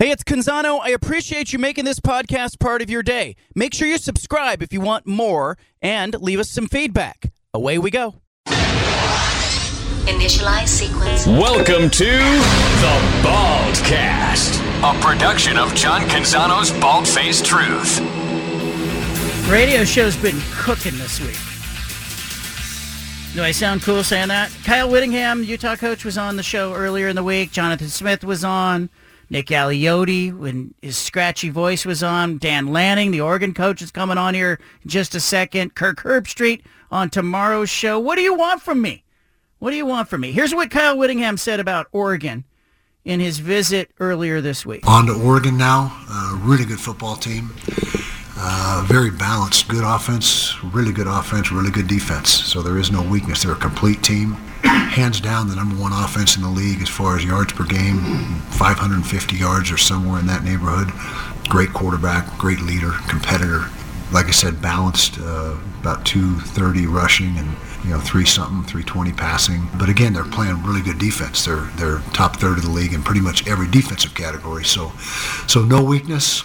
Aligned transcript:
Hey, 0.00 0.10
it's 0.10 0.24
Canzano. 0.24 0.80
I 0.82 0.88
appreciate 0.88 1.52
you 1.52 1.60
making 1.60 1.84
this 1.84 2.00
podcast 2.00 2.58
part 2.58 2.82
of 2.82 2.90
your 2.90 3.04
day. 3.04 3.36
Make 3.54 3.72
sure 3.72 3.86
you 3.86 3.96
subscribe 3.96 4.60
if 4.60 4.72
you 4.72 4.80
want 4.80 5.06
more 5.06 5.56
and 5.80 6.20
leave 6.20 6.40
us 6.40 6.50
some 6.50 6.66
feedback. 6.66 7.32
Away 7.54 7.78
we 7.78 7.92
go. 7.92 8.16
Initialize 10.08 10.66
sequence. 10.66 11.28
Welcome 11.28 11.90
to 11.90 12.04
the 12.06 13.00
Baldcast, 13.22 14.58
a 14.82 15.00
production 15.00 15.56
of 15.56 15.72
John 15.76 16.00
Canzano's 16.08 16.72
Bald 16.80 17.06
Faced 17.06 17.46
Truth. 17.46 18.00
Radio 19.48 19.84
show's 19.84 20.16
been 20.16 20.40
cooking 20.54 20.98
this 20.98 21.20
week. 21.20 21.38
Do 23.36 23.44
I 23.44 23.52
sound 23.52 23.82
cool 23.82 24.02
saying 24.02 24.26
that? 24.28 24.50
Kyle 24.64 24.90
Whittingham, 24.90 25.44
Utah 25.44 25.76
coach, 25.76 26.04
was 26.04 26.18
on 26.18 26.34
the 26.34 26.42
show 26.42 26.74
earlier 26.74 27.06
in 27.06 27.14
the 27.14 27.22
week. 27.22 27.52
Jonathan 27.52 27.88
Smith 27.88 28.24
was 28.24 28.42
on. 28.42 28.90
Nick 29.30 29.46
Aliotti, 29.46 30.36
when 30.36 30.74
his 30.82 30.96
scratchy 30.96 31.48
voice 31.48 31.84
was 31.84 32.02
on. 32.02 32.38
Dan 32.38 32.68
Lanning, 32.68 33.10
the 33.10 33.20
Oregon 33.20 33.54
coach, 33.54 33.82
is 33.82 33.90
coming 33.90 34.18
on 34.18 34.34
here 34.34 34.60
in 34.82 34.90
just 34.90 35.14
a 35.14 35.20
second. 35.20 35.74
Kirk 35.74 36.02
Herbstreit 36.02 36.62
on 36.90 37.10
tomorrow's 37.10 37.70
show. 37.70 37.98
What 37.98 38.16
do 38.16 38.22
you 38.22 38.34
want 38.34 38.62
from 38.62 38.80
me? 38.80 39.04
What 39.58 39.70
do 39.70 39.76
you 39.76 39.86
want 39.86 40.08
from 40.08 40.20
me? 40.20 40.32
Here's 40.32 40.54
what 40.54 40.70
Kyle 40.70 40.96
Whittingham 40.96 41.36
said 41.36 41.58
about 41.58 41.86
Oregon 41.92 42.44
in 43.04 43.20
his 43.20 43.38
visit 43.38 43.90
earlier 44.00 44.40
this 44.40 44.64
week. 44.64 44.86
On 44.86 45.06
to 45.06 45.14
Oregon 45.14 45.56
now. 45.56 45.96
Uh, 46.08 46.38
really 46.42 46.64
good 46.64 46.80
football 46.80 47.16
team. 47.16 47.50
Uh, 48.36 48.84
very 48.88 49.10
balanced, 49.10 49.68
good 49.68 49.84
offense, 49.84 50.62
really 50.64 50.92
good 50.92 51.06
offense, 51.06 51.50
really 51.52 51.70
good 51.70 51.86
defense. 51.86 52.28
So 52.28 52.62
there 52.62 52.78
is 52.78 52.90
no 52.90 53.02
weakness. 53.02 53.42
They're 53.42 53.52
a 53.52 53.56
complete 53.56 54.02
team. 54.02 54.36
Hands 54.64 55.20
down, 55.20 55.48
the 55.48 55.56
number 55.56 55.76
one 55.76 55.92
offense 55.92 56.36
in 56.36 56.42
the 56.42 56.48
league 56.48 56.80
as 56.80 56.88
far 56.88 57.16
as 57.16 57.24
yards 57.24 57.52
per 57.52 57.64
game, 57.64 57.98
550 58.50 59.36
yards 59.36 59.70
or 59.70 59.76
somewhere 59.76 60.20
in 60.20 60.26
that 60.26 60.44
neighborhood. 60.44 60.88
Great 61.48 61.72
quarterback, 61.72 62.38
great 62.38 62.60
leader, 62.60 62.92
competitor. 63.08 63.64
Like 64.12 64.26
I 64.26 64.30
said, 64.30 64.62
balanced, 64.62 65.18
uh, 65.18 65.56
about 65.80 66.06
230 66.06 66.86
rushing 66.86 67.36
and 67.36 67.56
you 67.84 67.90
know 67.90 68.00
three 68.00 68.24
something, 68.24 68.62
320 68.62 69.12
passing. 69.12 69.68
But 69.78 69.88
again, 69.88 70.12
they're 70.12 70.24
playing 70.24 70.62
really 70.62 70.80
good 70.80 70.98
defense. 70.98 71.44
They're 71.44 71.68
they're 71.76 71.98
top 72.12 72.36
third 72.36 72.58
of 72.58 72.64
the 72.64 72.70
league 72.70 72.94
in 72.94 73.02
pretty 73.02 73.20
much 73.20 73.46
every 73.46 73.68
defensive 73.68 74.14
category. 74.14 74.64
So, 74.64 74.92
so 75.46 75.62
no 75.62 75.82
weakness. 75.82 76.42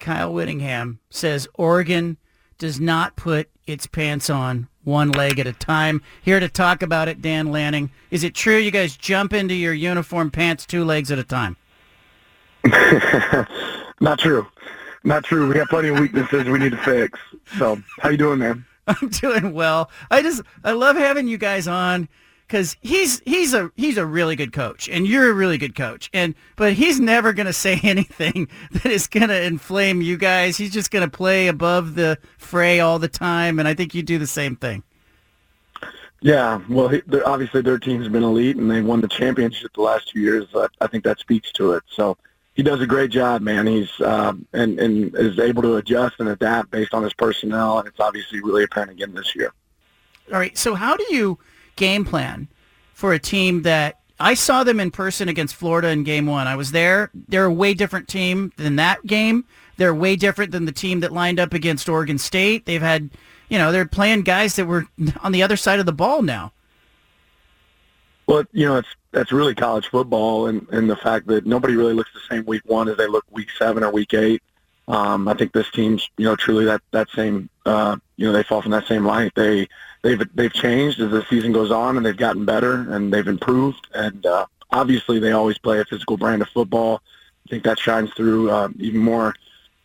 Kyle 0.00 0.32
Whittingham 0.32 1.00
says 1.10 1.48
Oregon 1.54 2.18
does 2.58 2.80
not 2.80 3.16
put 3.16 3.48
its 3.66 3.86
pants 3.86 4.28
on 4.28 4.68
one 4.88 5.10
leg 5.10 5.38
at 5.38 5.46
a 5.46 5.52
time. 5.52 6.02
Here 6.22 6.40
to 6.40 6.48
talk 6.48 6.82
about 6.82 7.06
it, 7.06 7.22
Dan 7.22 7.52
Lanning. 7.52 7.90
Is 8.10 8.24
it 8.24 8.34
true 8.34 8.56
you 8.56 8.70
guys 8.70 8.96
jump 8.96 9.32
into 9.32 9.54
your 9.54 9.74
uniform 9.74 10.30
pants 10.30 10.66
two 10.66 10.84
legs 10.84 11.12
at 11.12 11.18
a 11.18 11.24
time? 11.24 11.56
Not 14.00 14.18
true. 14.18 14.46
Not 15.04 15.24
true. 15.24 15.46
We 15.46 15.54
got 15.54 15.68
plenty 15.68 15.88
of 15.88 15.98
weaknesses 15.98 16.44
we 16.44 16.58
need 16.58 16.72
to 16.72 16.78
fix. 16.78 17.18
So, 17.58 17.80
how 18.00 18.08
you 18.08 18.16
doing, 18.16 18.40
man? 18.40 18.64
I'm 18.88 19.08
doing 19.10 19.52
well. 19.52 19.90
I 20.10 20.22
just 20.22 20.42
I 20.64 20.72
love 20.72 20.96
having 20.96 21.28
you 21.28 21.38
guys 21.38 21.68
on 21.68 22.08
because 22.48 22.76
he's 22.80 23.20
he's 23.26 23.52
a 23.52 23.70
he's 23.76 23.98
a 23.98 24.06
really 24.06 24.34
good 24.34 24.52
coach 24.52 24.88
and 24.88 25.06
you're 25.06 25.30
a 25.30 25.34
really 25.34 25.58
good 25.58 25.74
coach 25.74 26.08
and 26.14 26.34
but 26.56 26.72
he's 26.72 26.98
never 26.98 27.32
going 27.34 27.46
to 27.46 27.52
say 27.52 27.78
anything 27.82 28.48
that 28.72 28.86
is 28.86 29.06
going 29.06 29.28
to 29.28 29.42
inflame 29.42 30.00
you 30.00 30.16
guys. 30.16 30.56
He's 30.56 30.72
just 30.72 30.90
going 30.90 31.08
to 31.08 31.14
play 31.14 31.48
above 31.48 31.94
the 31.94 32.18
fray 32.38 32.80
all 32.80 32.98
the 32.98 33.08
time 33.08 33.58
and 33.58 33.68
i 33.68 33.74
think 33.74 33.94
you 33.94 34.02
do 34.02 34.18
the 34.18 34.26
same 34.26 34.56
thing. 34.56 34.82
Yeah 36.20 36.60
well 36.68 36.88
he, 36.88 37.02
obviously 37.24 37.60
their 37.60 37.78
team's 37.78 38.08
been 38.08 38.24
elite 38.24 38.56
and 38.56 38.70
they 38.70 38.80
won 38.80 39.02
the 39.02 39.08
championship 39.08 39.72
the 39.74 39.82
last 39.82 40.08
two 40.08 40.20
years 40.20 40.46
I, 40.54 40.66
I 40.80 40.86
think 40.86 41.04
that 41.04 41.20
speaks 41.20 41.52
to 41.52 41.72
it. 41.74 41.82
So 41.88 42.16
he 42.54 42.62
does 42.62 42.80
a 42.80 42.86
great 42.86 43.10
job 43.10 43.42
man. 43.42 43.66
He's 43.66 44.00
uh, 44.00 44.32
and 44.54 44.80
and 44.80 45.14
is 45.16 45.38
able 45.38 45.62
to 45.62 45.76
adjust 45.76 46.16
and 46.18 46.30
adapt 46.30 46.70
based 46.70 46.94
on 46.94 47.02
his 47.02 47.12
personnel 47.12 47.78
and 47.78 47.86
it's 47.86 48.00
obviously 48.00 48.40
really 48.40 48.64
apparent 48.64 48.92
again 48.92 49.12
this 49.12 49.36
year. 49.36 49.52
All 50.32 50.38
right 50.38 50.56
so 50.56 50.74
how 50.74 50.96
do 50.96 51.04
you 51.10 51.38
game 51.78 52.04
plan 52.04 52.48
for 52.92 53.14
a 53.14 53.18
team 53.18 53.62
that 53.62 54.00
I 54.20 54.34
saw 54.34 54.64
them 54.64 54.80
in 54.80 54.90
person 54.90 55.28
against 55.28 55.54
Florida 55.54 55.88
in 55.88 56.02
game 56.02 56.26
one. 56.26 56.46
I 56.46 56.56
was 56.56 56.72
there. 56.72 57.10
They're 57.28 57.44
a 57.44 57.52
way 57.52 57.72
different 57.72 58.08
team 58.08 58.52
than 58.56 58.76
that 58.76 59.06
game. 59.06 59.44
They're 59.76 59.94
way 59.94 60.16
different 60.16 60.50
than 60.50 60.64
the 60.64 60.72
team 60.72 61.00
that 61.00 61.12
lined 61.12 61.38
up 61.38 61.54
against 61.54 61.88
Oregon 61.88 62.18
State. 62.18 62.66
They've 62.66 62.82
had, 62.82 63.10
you 63.48 63.56
know, 63.56 63.70
they're 63.70 63.86
playing 63.86 64.22
guys 64.22 64.56
that 64.56 64.66
were 64.66 64.86
on 65.22 65.32
the 65.32 65.42
other 65.42 65.56
side 65.56 65.78
of 65.78 65.86
the 65.86 65.92
ball 65.92 66.22
now. 66.22 66.52
Well, 68.26 68.44
you 68.52 68.66
know, 68.66 68.76
it's 68.76 68.88
that's 69.12 69.32
really 69.32 69.54
college 69.54 69.86
football, 69.86 70.48
and 70.48 70.68
and 70.70 70.90
the 70.90 70.96
fact 70.96 71.28
that 71.28 71.46
nobody 71.46 71.76
really 71.76 71.94
looks 71.94 72.10
the 72.12 72.20
same 72.28 72.44
week 72.44 72.62
one 72.66 72.88
as 72.88 72.96
they 72.96 73.06
look 73.06 73.24
week 73.30 73.48
seven 73.56 73.82
or 73.82 73.90
week 73.90 74.12
eight. 74.12 74.42
Um, 74.88 75.28
I 75.28 75.34
think 75.34 75.52
this 75.52 75.70
team's, 75.70 76.10
you 76.18 76.24
know, 76.24 76.34
truly 76.34 76.64
that 76.64 76.82
that 76.90 77.08
same, 77.14 77.48
uh, 77.64 77.96
you 78.16 78.26
know, 78.26 78.32
they 78.32 78.42
fall 78.42 78.62
from 78.62 78.72
that 78.72 78.86
same 78.86 79.06
light. 79.06 79.32
They 79.34 79.68
they've 80.02 80.22
they've 80.34 80.52
changed 80.52 81.00
as 81.00 81.10
the 81.10 81.24
season 81.28 81.52
goes 81.52 81.70
on, 81.70 81.96
and 81.96 82.04
they've 82.04 82.16
gotten 82.16 82.44
better 82.44 82.92
and 82.92 83.12
they've 83.12 83.26
improved. 83.26 83.86
And 83.94 84.24
uh, 84.24 84.46
obviously, 84.70 85.18
they 85.18 85.32
always 85.32 85.58
play 85.58 85.80
a 85.80 85.84
physical 85.84 86.16
brand 86.16 86.42
of 86.42 86.48
football. 86.48 87.02
I 87.46 87.50
think 87.50 87.64
that 87.64 87.78
shines 87.78 88.12
through 88.12 88.50
uh, 88.50 88.68
even 88.78 89.00
more 89.00 89.34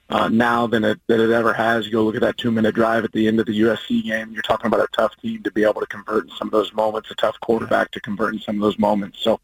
uh, 0.10 0.30
now 0.30 0.68
than 0.68 0.84
it 0.84 1.00
than 1.08 1.22
it 1.22 1.32
ever 1.32 1.54
has. 1.54 1.86
You 1.86 1.92
go 1.92 2.04
look 2.04 2.16
at 2.16 2.22
that 2.22 2.38
two 2.38 2.52
minute 2.52 2.76
drive 2.76 3.04
at 3.04 3.12
the 3.12 3.28
end 3.28 3.40
of 3.40 3.46
the 3.46 3.62
USC 3.62 4.04
game. 4.04 4.32
You're 4.32 4.42
talking 4.42 4.68
about 4.68 4.82
a 4.82 4.88
tough 4.94 5.16
team 5.22 5.44
to 5.44 5.52
be 5.52 5.64
able 5.64 5.82
to 5.82 5.88
convert 5.88 6.26
in 6.26 6.36
some 6.36 6.48
of 6.48 6.52
those 6.52 6.74
moments, 6.74 7.12
a 7.12 7.16
tough 7.16 7.40
quarterback 7.40 7.92
to 7.92 8.02
convert 8.02 8.34
in 8.34 8.40
some 8.40 8.56
of 8.56 8.62
those 8.62 8.80
moments. 8.80 9.20
So, 9.22 9.40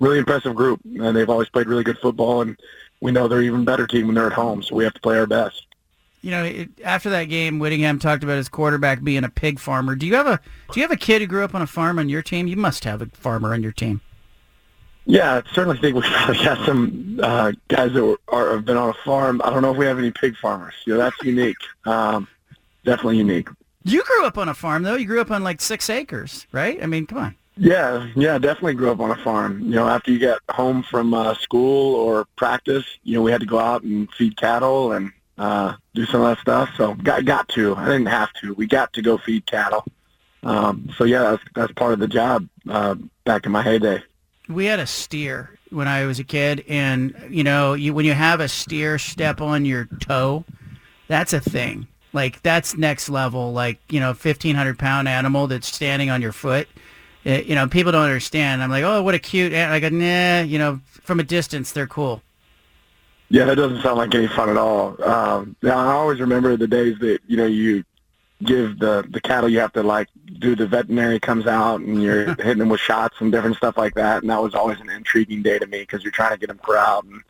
really 0.00 0.18
impressive 0.18 0.54
group, 0.54 0.80
and 0.84 1.16
they've 1.16 1.30
always 1.30 1.48
played 1.48 1.66
really 1.66 1.84
good 1.84 1.98
football. 1.98 2.42
And 2.42 2.58
we 3.00 3.12
know 3.12 3.28
they're 3.28 3.42
even 3.42 3.64
better 3.64 3.86
team 3.86 4.06
when 4.06 4.14
they're 4.14 4.26
at 4.26 4.32
home. 4.32 4.62
So 4.62 4.74
we 4.74 4.84
have 4.84 4.94
to 4.94 5.00
play 5.00 5.18
our 5.18 5.26
best 5.26 5.66
you 6.22 6.30
know, 6.30 6.44
it, 6.44 6.70
after 6.84 7.10
that 7.10 7.24
game, 7.24 7.58
Whittingham 7.58 7.98
talked 7.98 8.22
about 8.24 8.36
his 8.36 8.48
quarterback 8.48 9.02
being 9.02 9.24
a 9.24 9.28
pig 9.28 9.58
farmer. 9.58 9.96
Do 9.96 10.06
you 10.06 10.14
have 10.14 10.26
a 10.26 10.40
Do 10.70 10.80
you 10.80 10.84
have 10.84 10.92
a 10.92 10.96
kid 10.96 11.20
who 11.20 11.26
grew 11.26 11.44
up 11.44 11.54
on 11.54 11.62
a 11.62 11.66
farm 11.66 11.98
on 11.98 12.08
your 12.08 12.22
team? 12.22 12.46
You 12.46 12.56
must 12.56 12.84
have 12.84 13.02
a 13.02 13.06
farmer 13.06 13.52
on 13.52 13.62
your 13.62 13.72
team. 13.72 14.00
Yeah, 15.04 15.42
I 15.44 15.52
certainly 15.52 15.78
think 15.78 15.96
we 16.28 16.44
got 16.44 16.64
some 16.64 17.18
uh, 17.22 17.52
guys 17.68 17.92
that 17.92 18.04
were, 18.04 18.20
are, 18.28 18.52
have 18.52 18.64
been 18.64 18.76
on 18.76 18.90
a 18.90 19.04
farm. 19.04 19.42
I 19.44 19.50
don't 19.50 19.62
know 19.62 19.72
if 19.72 19.76
we 19.76 19.86
have 19.86 19.98
any 19.98 20.12
pig 20.12 20.36
farmers. 20.36 20.74
You 20.86 20.94
know, 20.94 21.00
that's 21.00 21.16
unique. 21.22 21.56
Um, 21.84 22.28
definitely 22.84 23.18
unique. 23.18 23.48
You 23.84 24.04
grew 24.04 24.24
up 24.24 24.38
on 24.38 24.48
a 24.48 24.54
farm, 24.54 24.84
though. 24.84 24.94
You 24.94 25.06
grew 25.06 25.20
up 25.20 25.32
on 25.32 25.42
like 25.42 25.60
six 25.60 25.90
acres, 25.90 26.46
right? 26.52 26.80
I 26.80 26.86
mean, 26.86 27.06
come 27.06 27.18
on. 27.18 27.34
Yeah, 27.56 28.08
yeah, 28.14 28.38
definitely 28.38 28.74
grew 28.74 28.90
up 28.90 29.00
on 29.00 29.10
a 29.10 29.16
farm. 29.16 29.60
You 29.60 29.74
know, 29.74 29.88
after 29.88 30.10
you 30.12 30.18
get 30.18 30.38
home 30.50 30.84
from 30.84 31.12
uh, 31.12 31.34
school 31.34 31.96
or 31.96 32.26
practice, 32.36 32.84
you 33.02 33.14
know, 33.14 33.22
we 33.22 33.32
had 33.32 33.40
to 33.40 33.46
go 33.46 33.58
out 33.58 33.82
and 33.82 34.10
feed 34.14 34.36
cattle 34.36 34.92
and 34.92 35.12
uh, 35.42 35.74
do 35.94 36.06
some 36.06 36.20
of 36.20 36.28
that 36.28 36.40
stuff. 36.40 36.70
So 36.76 36.94
got 36.94 37.24
got 37.24 37.48
to. 37.50 37.74
I 37.74 37.86
didn't 37.86 38.06
have 38.06 38.32
to. 38.34 38.54
We 38.54 38.66
got 38.66 38.92
to 38.92 39.02
go 39.02 39.18
feed 39.18 39.44
cattle. 39.44 39.84
Um, 40.44 40.88
so 40.96 41.02
yeah, 41.02 41.22
that's 41.22 41.42
that's 41.54 41.72
part 41.72 41.92
of 41.92 41.98
the 41.98 42.06
job 42.06 42.48
uh, 42.68 42.94
back 43.24 43.44
in 43.44 43.50
my 43.50 43.62
heyday. 43.62 44.02
We 44.48 44.66
had 44.66 44.78
a 44.78 44.86
steer 44.86 45.58
when 45.70 45.88
I 45.88 46.06
was 46.06 46.20
a 46.20 46.24
kid, 46.24 46.64
and 46.68 47.14
you 47.28 47.42
know, 47.42 47.74
you, 47.74 47.92
when 47.92 48.04
you 48.04 48.12
have 48.12 48.38
a 48.38 48.46
steer 48.46 48.98
step 48.98 49.40
on 49.40 49.64
your 49.64 49.86
toe, 50.00 50.44
that's 51.08 51.32
a 51.32 51.40
thing. 51.40 51.88
Like 52.12 52.40
that's 52.42 52.76
next 52.76 53.08
level. 53.08 53.52
Like 53.52 53.80
you 53.90 53.98
know, 53.98 54.14
fifteen 54.14 54.54
hundred 54.54 54.78
pound 54.78 55.08
animal 55.08 55.48
that's 55.48 55.66
standing 55.66 56.08
on 56.08 56.22
your 56.22 56.32
foot. 56.32 56.68
It, 57.24 57.46
you 57.46 57.56
know, 57.56 57.66
people 57.66 57.90
don't 57.90 58.04
understand. 58.04 58.62
I'm 58.62 58.70
like, 58.70 58.84
oh, 58.84 59.02
what 59.02 59.16
a 59.16 59.18
cute. 59.18 59.52
I 59.52 59.80
go, 59.80 59.88
nah. 59.88 60.42
You 60.42 60.58
know, 60.58 60.80
from 60.86 61.18
a 61.18 61.24
distance, 61.24 61.72
they're 61.72 61.88
cool. 61.88 62.22
Yeah, 63.32 63.46
that 63.46 63.54
doesn't 63.54 63.80
sound 63.80 63.96
like 63.96 64.14
any 64.14 64.28
fun 64.28 64.50
at 64.50 64.58
all. 64.58 65.02
Um, 65.02 65.56
now, 65.62 65.78
I 65.78 65.92
always 65.94 66.20
remember 66.20 66.54
the 66.58 66.66
days 66.66 66.98
that 66.98 67.20
you 67.26 67.38
know 67.38 67.46
you 67.46 67.82
give 68.44 68.78
the 68.78 69.06
the 69.08 69.22
cattle 69.22 69.48
you 69.48 69.58
have 69.58 69.72
to 69.72 69.82
like 69.82 70.08
do 70.38 70.54
the 70.54 70.66
veterinary 70.66 71.18
comes 71.18 71.46
out 71.46 71.80
and 71.80 72.02
you're 72.02 72.26
hitting 72.34 72.58
them 72.58 72.68
with 72.68 72.80
shots 72.80 73.16
and 73.20 73.32
different 73.32 73.56
stuff 73.56 73.78
like 73.78 73.94
that, 73.94 74.20
and 74.20 74.30
that 74.30 74.42
was 74.42 74.54
always 74.54 74.78
an 74.80 74.90
intriguing 74.90 75.40
day 75.40 75.58
to 75.58 75.66
me 75.66 75.80
because 75.80 76.02
you're 76.02 76.12
trying 76.12 76.32
to 76.32 76.36
get 76.36 76.48
them 76.48 76.58
corralled 76.58 77.06
and 77.06 77.22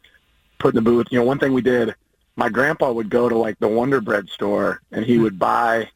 put 0.58 0.74
in 0.74 0.74
the 0.74 0.90
booth. 0.90 1.06
You 1.12 1.20
know, 1.20 1.24
one 1.24 1.38
thing 1.38 1.52
we 1.52 1.62
did, 1.62 1.94
my 2.34 2.48
grandpa 2.48 2.90
would 2.90 3.08
go 3.08 3.28
to 3.28 3.38
like 3.38 3.60
the 3.60 3.68
Wonder 3.68 4.00
Bread 4.00 4.28
store 4.28 4.82
and 4.90 5.06
he 5.06 5.18
would 5.18 5.38
buy 5.38 5.88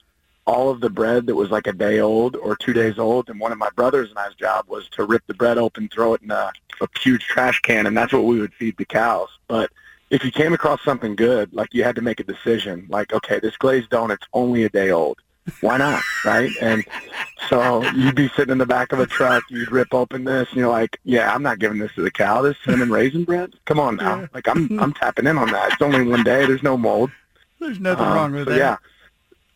all 0.47 0.71
of 0.71 0.81
the 0.81 0.89
bread 0.89 1.27
that 1.27 1.35
was 1.35 1.51
like 1.51 1.67
a 1.67 1.73
day 1.73 1.99
old 1.99 2.37
or 2.37 2.55
two 2.55 2.73
days 2.73 2.97
old, 2.97 3.29
and 3.29 3.41
one 3.41 3.51
of 3.51 3.59
my 3.59 3.71
brothers 3.71 4.11
and 4.11 4.19
I's 4.21 4.37
job 4.37 4.67
was 4.69 4.89
to 4.91 5.03
rip 5.03 5.27
the 5.27 5.35
bread 5.35 5.59
open, 5.59 5.89
throw 5.89 6.15
it 6.15 6.23
in 6.23 6.31
a, 6.31 6.53
a 6.81 6.87
huge 7.01 7.25
trash 7.25 7.59
can, 7.63 7.87
and 7.87 7.97
that's 7.97 8.13
what 8.13 8.23
we 8.23 8.39
would 8.39 8.55
feed 8.55 8.77
the 8.77 8.85
cows. 8.85 9.31
But 9.49 9.69
if 10.11 10.25
you 10.25 10.31
came 10.31 10.53
across 10.53 10.83
something 10.85 11.17
good, 11.17 11.53
like 11.53 11.75
you 11.75 11.83
had 11.85 11.97
to 11.97 12.03
make 12.03 12.21
a 12.21 12.25
decision, 12.25 12.87
like, 12.89 13.13
okay, 13.13 13.41
this 13.41 13.57
glazed 13.57 13.91
donut's 13.91 14.27
only 14.33 14.65
a 14.65 14.69
day 14.69 14.91
old. 14.91 15.19
Why 15.61 15.77
not, 15.77 16.03
right? 16.25 16.51
And 16.61 16.85
so 17.49 17.83
you'd 17.93 18.17
be 18.17 18.29
sitting 18.31 18.51
in 18.51 18.59
the 18.59 18.67
back 18.67 18.93
of 18.93 18.99
a 18.99 19.07
truck, 19.07 19.45
you'd 19.49 19.71
rip 19.71 19.95
open 19.95 20.25
this, 20.25 20.49
and 20.51 20.59
you're 20.59 20.71
like, 20.71 20.99
yeah, 21.05 21.33
I'm 21.33 21.43
not 21.43 21.61
giving 21.61 21.79
this 21.79 21.93
to 21.95 22.03
the 22.03 22.11
cow. 22.11 22.43
This 22.43 22.57
cinnamon 22.65 22.91
raisin 22.91 23.25
bread? 23.25 23.55
Come 23.65 23.79
on 23.79 23.97
now. 23.97 24.29
Like, 24.35 24.49
I'm 24.49 24.79
I'm 24.81 24.93
tapping 24.93 25.27
in 25.27 25.39
on 25.39 25.51
that. 25.53 25.73
It's 25.73 25.83
only 25.83 26.03
one 26.03 26.25
day. 26.25 26.47
There's 26.47 26.65
no 26.65 26.77
mold. 26.77 27.11
There's 27.61 27.79
nothing 27.79 28.07
uh, 28.07 28.15
wrong 28.15 28.33
with 28.33 28.47
so 28.47 28.51
that. 28.51 28.59
Yeah, 28.59 28.77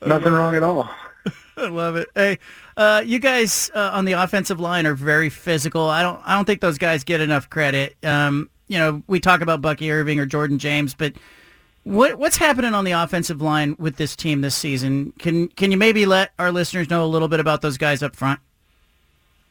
nothing 0.06 0.32
wrong 0.32 0.54
at 0.54 0.62
all. 0.62 0.88
I 1.56 1.68
love 1.68 1.96
it. 1.96 2.08
Hey, 2.14 2.38
uh, 2.76 3.02
you 3.04 3.18
guys 3.18 3.70
uh, 3.74 3.90
on 3.92 4.04
the 4.04 4.12
offensive 4.12 4.60
line 4.60 4.86
are 4.86 4.94
very 4.94 5.28
physical. 5.28 5.82
I 5.88 6.02
don't 6.02 6.20
I 6.24 6.36
don't 6.36 6.44
think 6.44 6.60
those 6.60 6.78
guys 6.78 7.02
get 7.02 7.20
enough 7.20 7.50
credit. 7.50 7.96
Um, 8.04 8.48
you 8.70 8.78
know, 8.78 9.02
we 9.08 9.18
talk 9.18 9.40
about 9.40 9.60
Bucky 9.60 9.90
Irving 9.90 10.20
or 10.20 10.26
Jordan 10.26 10.60
James, 10.60 10.94
but 10.94 11.14
what 11.82 12.18
what's 12.18 12.36
happening 12.36 12.72
on 12.72 12.84
the 12.84 12.92
offensive 12.92 13.42
line 13.42 13.74
with 13.80 13.96
this 13.96 14.14
team 14.14 14.42
this 14.42 14.54
season? 14.54 15.12
Can 15.18 15.48
can 15.48 15.72
you 15.72 15.76
maybe 15.76 16.06
let 16.06 16.30
our 16.38 16.52
listeners 16.52 16.88
know 16.88 17.04
a 17.04 17.08
little 17.08 17.26
bit 17.26 17.40
about 17.40 17.62
those 17.62 17.76
guys 17.76 18.00
up 18.00 18.14
front? 18.14 18.38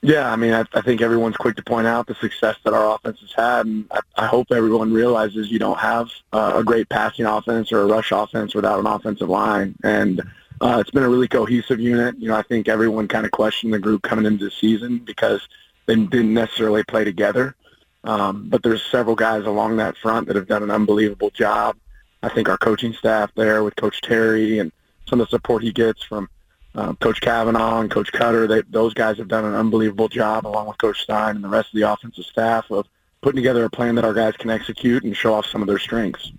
Yeah, 0.02 0.32
I 0.32 0.38
mean, 0.38 0.54
I, 0.54 0.64
I 0.74 0.80
think 0.80 1.02
everyone's 1.02 1.36
quick 1.36 1.58
to 1.58 1.64
point 1.64 1.86
out 1.86 2.08
the 2.08 2.16
success 2.16 2.56
that 2.64 2.74
our 2.74 2.96
offense 2.96 3.20
has 3.20 3.34
had, 3.34 3.66
and 3.66 3.86
I, 3.92 4.00
I 4.16 4.28
hope 4.28 4.48
everyone 4.52 4.94
realizes 4.94 5.52
you 5.52 5.60
don't 5.60 5.80
have 5.80 6.10
uh, 6.32 6.54
a 6.56 6.64
great 6.64 6.88
passing 6.88 7.26
offense 7.26 7.74
or 7.74 7.82
a 7.82 7.86
rush 7.86 8.14
offense 8.14 8.56
without 8.56 8.80
an 8.80 8.88
offensive 8.88 9.28
line. 9.28 9.76
And 9.84 10.22
uh, 10.62 10.78
it's 10.80 10.92
been 10.92 11.04
a 11.04 11.10
really 11.10 11.28
cohesive 11.28 11.82
unit. 11.82 12.18
You 12.18 12.30
know, 12.30 12.38
I 12.38 12.44
think 12.44 12.70
everyone 12.70 13.10
kind 13.10 13.26
of 13.26 13.32
questioned 13.32 13.74
the 13.74 13.80
group 13.80 14.04
coming 14.04 14.26
into 14.26 14.46
the 14.46 14.52
season 14.52 15.00
because 15.00 15.46
they 15.88 15.96
didn't 15.96 16.34
necessarily 16.34 16.86
play 16.86 17.04
together. 17.04 17.56
Um, 18.04 18.48
but 18.50 18.64
there's 18.64 18.84
several 18.84 19.16
guys 19.16 19.46
along 19.46 19.78
that 19.78 19.98
front 19.98 20.28
that 20.28 20.36
have 20.36 20.48
done 20.48 20.64
an 20.64 20.72
unbelievable 20.72 21.30
job. 21.32 21.76
I 22.24 22.30
think 22.30 22.50
our 22.50 22.58
coaching 22.58 22.94
staff 22.94 23.32
there 23.36 23.64
with 23.64 23.76
Coach 23.76 24.02
Terry 24.02 24.60
and 24.60 24.72
some 25.08 25.20
of 25.20 25.28
the 25.28 25.38
support 25.38 25.64
he 25.64 25.72
gets 25.72 26.04
from 26.04 26.30
um, 26.76 26.96
Coach 26.98 27.20
Kavanaugh 27.22 27.82
and 27.82 27.90
Coach 27.90 28.12
Cutter, 28.12 28.48
they, 28.48 28.62
those 28.70 28.94
guys 28.94 29.18
have 29.18 29.28
done 29.28 29.44
an 29.44 29.56
unbelievable 29.56 30.08
job 30.08 30.46
along 30.46 30.68
with 30.68 30.78
Coach 30.78 31.02
Stein 31.02 31.36
and 31.36 31.44
the 31.44 31.50
rest 31.50 31.70
of 31.70 31.80
the 31.80 31.92
offensive 31.92 32.26
staff 32.26 32.70
of 32.70 32.88
putting 33.22 33.38
together 33.38 33.66
a 33.66 33.70
plan 33.70 33.96
that 33.96 34.06
our 34.06 34.14
guys 34.14 34.36
can 34.38 34.50
execute 34.50 35.04
and 35.04 35.16
show 35.16 35.34
off 35.34 35.46
some 35.46 35.62
of 35.62 35.68
their 35.68 35.80
strengths. 35.80 36.32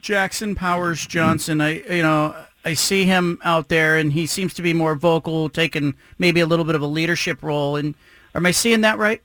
Jackson 0.00 0.54
Powers 0.54 1.06
Johnson, 1.06 1.60
I 1.60 1.82
you 1.82 2.02
know 2.02 2.34
I 2.64 2.74
see 2.74 3.04
him 3.04 3.38
out 3.44 3.68
there 3.68 3.96
and 3.96 4.12
he 4.12 4.26
seems 4.26 4.54
to 4.54 4.62
be 4.62 4.72
more 4.72 4.94
vocal, 4.94 5.48
taking 5.48 5.94
maybe 6.18 6.40
a 6.40 6.46
little 6.46 6.64
bit 6.64 6.74
of 6.74 6.82
a 6.82 6.86
leadership 6.86 7.42
role. 7.42 7.76
And 7.76 7.94
am 8.34 8.46
I 8.46 8.52
seeing 8.52 8.82
that 8.82 8.98
right? 8.98 9.22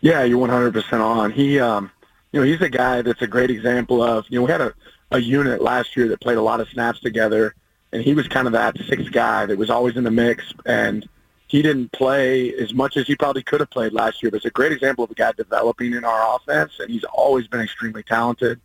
Yeah, 0.00 0.24
you're 0.24 0.46
100% 0.46 1.00
on. 1.00 1.30
He, 1.30 1.60
um, 1.60 1.90
you 2.32 2.40
know, 2.40 2.46
he's 2.46 2.60
a 2.60 2.68
guy 2.68 3.02
that's 3.02 3.22
a 3.22 3.26
great 3.26 3.50
example 3.50 4.02
of, 4.02 4.24
you 4.28 4.38
know, 4.38 4.46
we 4.46 4.52
had 4.52 4.60
a, 4.60 4.74
a 5.10 5.18
unit 5.18 5.60
last 5.60 5.96
year 5.96 6.08
that 6.08 6.20
played 6.20 6.38
a 6.38 6.42
lot 6.42 6.60
of 6.60 6.68
snaps 6.68 7.00
together 7.00 7.54
and 7.92 8.02
he 8.02 8.14
was 8.14 8.28
kind 8.28 8.46
of 8.46 8.52
that 8.52 8.76
sixth 8.86 9.12
guy 9.12 9.46
that 9.46 9.58
was 9.58 9.70
always 9.70 9.96
in 9.96 10.04
the 10.04 10.10
mix. 10.10 10.54
And 10.64 11.08
he 11.48 11.62
didn't 11.62 11.92
play 11.92 12.54
as 12.54 12.72
much 12.72 12.96
as 12.96 13.06
he 13.06 13.16
probably 13.16 13.42
could 13.42 13.60
have 13.60 13.70
played 13.70 13.92
last 13.92 14.22
year, 14.22 14.30
but 14.30 14.38
it's 14.38 14.46
a 14.46 14.50
great 14.50 14.72
example 14.72 15.04
of 15.04 15.10
a 15.10 15.14
guy 15.14 15.32
developing 15.32 15.94
in 15.94 16.04
our 16.04 16.36
offense, 16.36 16.78
and 16.78 16.90
he's 16.90 17.04
always 17.04 17.48
been 17.48 17.60
extremely 17.60 18.04
talented. 18.04 18.60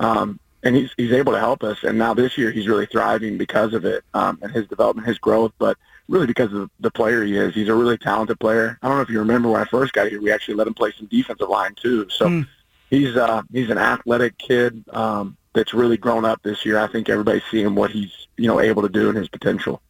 Um, 0.00 0.40
and 0.62 0.76
he's 0.76 0.90
he's 0.96 1.12
able 1.12 1.32
to 1.32 1.38
help 1.38 1.62
us. 1.62 1.82
And 1.84 1.98
now 1.98 2.14
this 2.14 2.36
year, 2.36 2.50
he's 2.50 2.68
really 2.68 2.86
thriving 2.86 3.38
because 3.38 3.72
of 3.72 3.84
it 3.84 4.04
um, 4.12 4.38
and 4.42 4.52
his 4.52 4.66
development, 4.66 5.06
his 5.06 5.18
growth, 5.18 5.52
but 5.58 5.78
really 6.10 6.26
because 6.26 6.52
of 6.52 6.70
the 6.80 6.90
player 6.90 7.24
he 7.24 7.36
is. 7.36 7.54
He's 7.54 7.68
a 7.68 7.74
really 7.74 7.96
talented 7.96 8.38
player. 8.40 8.78
I 8.82 8.88
don't 8.88 8.98
know 8.98 9.02
if 9.02 9.08
you 9.08 9.20
remember 9.20 9.48
when 9.48 9.60
I 9.60 9.64
first 9.64 9.92
got 9.92 10.08
here, 10.08 10.20
we 10.20 10.30
actually 10.30 10.54
let 10.54 10.66
him 10.66 10.74
play 10.74 10.92
some 10.98 11.06
defensive 11.06 11.48
line 11.48 11.74
too. 11.76 12.08
So 12.10 12.26
mm. 12.26 12.46
he's 12.90 13.16
uh, 13.16 13.42
he's 13.52 13.70
an 13.70 13.78
athletic 13.78 14.36
kid. 14.36 14.84
Um, 14.92 15.36
that's 15.52 15.72
really 15.72 15.96
grown 15.96 16.24
up 16.24 16.42
this 16.42 16.64
year. 16.66 16.78
I 16.78 16.86
think 16.86 17.08
everybody's 17.08 17.42
seeing 17.50 17.74
what 17.74 17.90
he's 17.90 18.26
you 18.36 18.48
know 18.48 18.60
able 18.60 18.82
to 18.82 18.88
do 18.88 19.08
and 19.08 19.16
his 19.16 19.28
potential. 19.28 19.80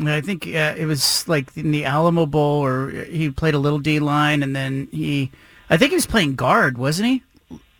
I 0.00 0.20
think 0.20 0.46
uh, 0.46 0.74
it 0.76 0.86
was 0.86 1.26
like 1.26 1.56
in 1.56 1.70
the 1.70 1.84
Alamo 1.84 2.26
Bowl, 2.26 2.64
or 2.64 2.90
he 2.90 3.30
played 3.30 3.54
a 3.54 3.58
little 3.58 3.78
D 3.78 3.98
line, 3.98 4.42
and 4.42 4.54
then 4.54 4.88
he, 4.90 5.30
I 5.70 5.78
think 5.78 5.90
he 5.90 5.94
was 5.94 6.06
playing 6.06 6.34
guard, 6.34 6.76
wasn't 6.76 7.08
he? 7.08 7.22